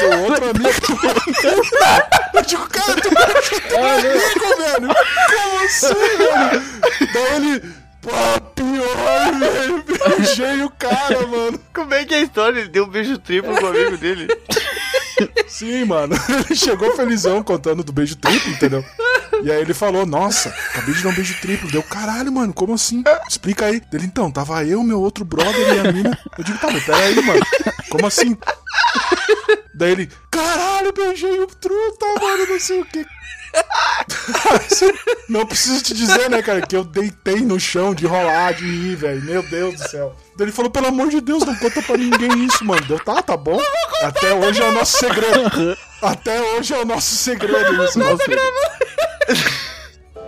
[0.00, 0.70] teu outro amigo.
[2.32, 4.88] Eu digo, cara, tu comigo, velho.
[4.88, 7.12] Como assim, velho?
[7.12, 7.83] Daí ele.
[8.04, 9.84] Pô, pior, velho.
[10.16, 11.58] Beijei o cara, mano.
[11.72, 12.60] Como é que é a história?
[12.60, 14.28] Ele deu um beijo triplo com o amigo dele.
[15.48, 16.14] Sim, mano.
[16.28, 18.84] Ele chegou felizão contando do beijo triplo, entendeu?
[19.44, 21.70] E aí ele falou, nossa, acabei de dar um beijo triplo.
[21.70, 23.04] Deu, caralho, mano, como assim?
[23.28, 23.82] Explica aí.
[23.92, 26.18] Ele, então, tava eu, meu outro brother e a mina.
[26.38, 27.44] Eu digo, tá, mas peraí, mano.
[27.90, 28.36] Como assim?
[29.74, 33.04] Daí ele, caralho, beijei o truta, mano, não sei o que.
[35.28, 38.96] Não preciso te dizer, né, cara, que eu deitei no chão de rolar, de rir,
[38.96, 39.22] velho.
[39.22, 40.16] Meu Deus do céu.
[40.36, 42.84] Daí ele falou, pelo amor de Deus, não conta pra ninguém isso, mano.
[42.86, 43.60] Deu, tá, tá bom.
[44.02, 45.76] Até hoje é o nosso segredo.
[46.04, 47.98] Até hoje é o nosso segredo isso.
[47.98, 48.24] Nossa,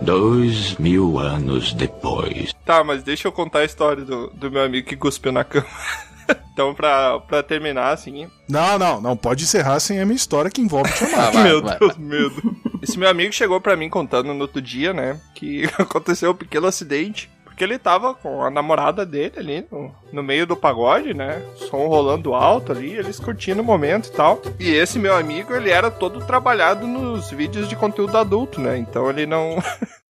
[0.01, 2.53] Dois mil anos depois.
[2.65, 5.65] Tá, mas deixa eu contar a história do, do meu amigo que cuspiu na cama.
[6.53, 8.27] então, pra, pra terminar, assim.
[8.47, 11.33] Não, não, não pode encerrar sem a minha história que envolve te amar.
[11.43, 12.55] meu Deus, medo.
[12.81, 15.19] Esse meu amigo chegou pra mim contando no outro dia, né?
[15.33, 17.29] Que aconteceu um pequeno acidente.
[17.57, 21.41] Porque ele tava com a namorada dele ali no, no meio do pagode, né?
[21.55, 24.39] Som rolando alto ali, eles curtindo o momento e tal.
[24.59, 28.77] E esse meu amigo, ele era todo trabalhado nos vídeos de conteúdo adulto, né?
[28.77, 29.57] Então ele não.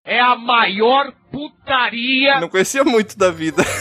[0.10, 2.39] É a maior putaria.
[2.39, 3.64] não conhecia muito da vida.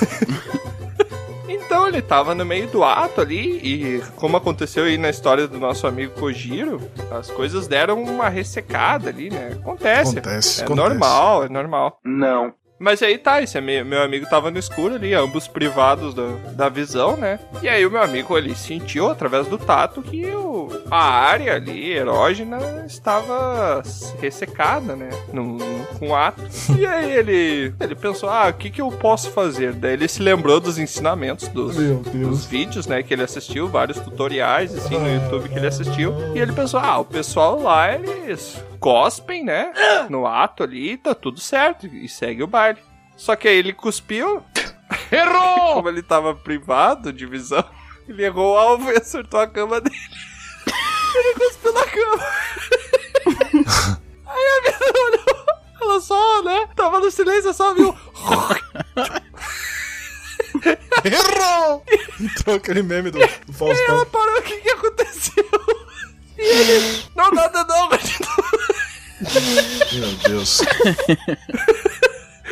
[1.49, 5.59] Então ele tava no meio do ato ali e como aconteceu aí na história do
[5.59, 9.57] nosso amigo Kojiro, as coisas deram uma ressecada ali, né?
[9.61, 10.19] Acontece.
[10.19, 10.89] Acontece, é acontece.
[10.89, 12.01] normal, é normal.
[12.05, 12.55] Não.
[12.79, 16.69] Mas aí tá, esse ami- meu amigo tava no escuro ali, ambos privados da, da
[16.69, 17.39] visão, né?
[17.63, 21.93] E aí o meu amigo ele sentiu através do tato que o, a área ali
[21.93, 23.83] erógena estava
[24.21, 25.09] ressecada, né?
[25.33, 25.57] No,
[25.99, 26.43] com o ato.
[26.79, 29.73] E aí ele, ele pensou, ah, o que que eu posso fazer?
[29.73, 34.75] Daí ele se lembrou dos ensinamentos dos, dos vídeos, né, que ele assistiu, vários tutoriais,
[34.75, 36.13] assim, no YouTube que ele assistiu.
[36.35, 39.73] E ele pensou, ah, o pessoal lá, eles cospem, né,
[40.09, 42.79] no ato ali, tá tudo certo, e segue o baile.
[43.17, 44.45] Só que aí ele cuspiu
[45.11, 45.75] Errou!
[45.83, 47.65] Como ele tava privado de visão,
[48.09, 49.97] ele errou o alvo e acertou a cama dele.
[51.17, 52.25] Ele cuspiu na cama.
[54.27, 55.47] Aí a mina olhou,
[55.81, 56.69] ela só, né?
[56.77, 57.97] Tava no silêncio, só viu.
[61.03, 61.85] Errou!
[62.21, 63.95] Entrou aquele meme do, do Faustão.
[63.95, 65.86] ela parou, o que que aconteceu?
[66.39, 67.89] E ele, não, nada não,
[69.93, 70.61] Meu Deus.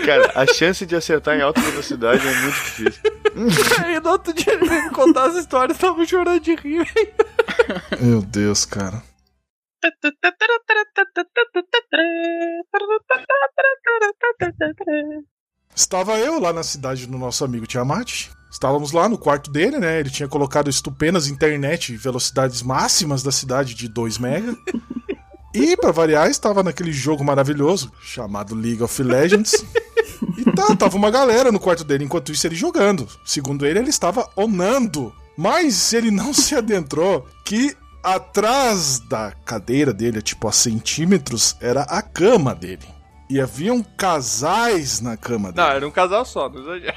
[0.05, 3.03] Cara, a chance de acertar em alta velocidade é muito difícil.
[3.85, 6.87] Aí no outro dia ele veio me contar as histórias, tava chorando de rir.
[8.01, 9.03] Meu Deus, cara.
[15.75, 18.31] Estava eu lá na cidade do nosso amigo Tiamat.
[18.55, 19.99] Estávamos lá no quarto dele, né?
[19.99, 24.57] Ele tinha colocado estupendas internet e velocidades máximas da cidade de 2 mega.
[25.57, 29.65] E, pra variar, estava naquele jogo maravilhoso chamado League of Legends.
[30.37, 33.07] E tá, tava uma galera no quarto dele, enquanto isso ele jogando.
[33.25, 35.15] Segundo ele, ele estava onando.
[35.39, 42.03] Mas ele não se adentrou que atrás da cadeira dele, tipo a centímetros, era a
[42.03, 42.89] cama dele.
[43.31, 45.69] E haviam casais na cama dele.
[45.69, 46.97] Não, era um casal só, não exagera.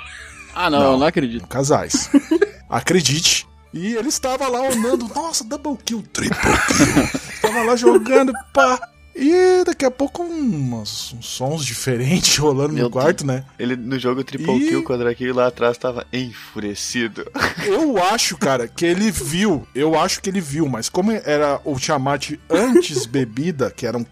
[0.55, 1.47] Ah, não, eu não acredito.
[1.47, 2.09] Casais.
[2.69, 3.47] Acredite.
[3.73, 7.03] E ele estava lá onando, nossa, double kill, triple kill.
[7.33, 8.79] Estava lá jogando, pá.
[9.19, 13.43] E daqui a pouco umas, uns sons diferentes rolando no quarto, né?
[13.57, 17.25] Ele no jogo Triple E- Kill, quando aquele lá atrás tava enfurecido.
[17.65, 19.67] Eu acho, cara, que ele viu.
[19.73, 24.03] Eu acho que ele viu, mas como era o Tiamat antes bebida, que era um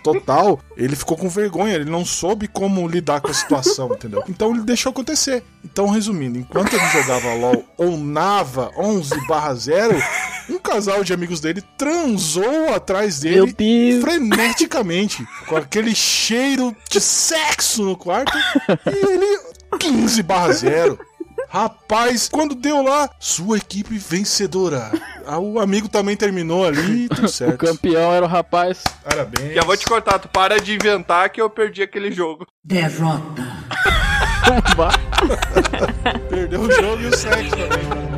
[0.00, 4.22] total, ele ficou com vergonha, ele não soube como lidar com a situação, entendeu?
[4.28, 5.42] Então ele deixou acontecer.
[5.64, 10.02] Então, resumindo, enquanto ele jogava LOL ou Nava 11 barra 0,
[10.48, 13.54] um casal de amigos dele transou atrás dele
[14.00, 18.36] freneticamente, com aquele cheiro de sexo no quarto,
[18.86, 19.40] e ele
[19.78, 20.98] 15 barra 0.
[21.50, 24.90] Rapaz, quando deu lá, sua equipe vencedora.
[25.26, 27.56] Ah, O amigo também terminou ali e tudo O certo.
[27.58, 28.82] campeão era o rapaz.
[29.02, 29.54] Parabéns.
[29.54, 32.46] Já vou te cortar, tu para de inventar que eu perdi aquele jogo.
[32.64, 33.46] Derrota.
[36.30, 38.17] Perdeu o jogo e o sexo também.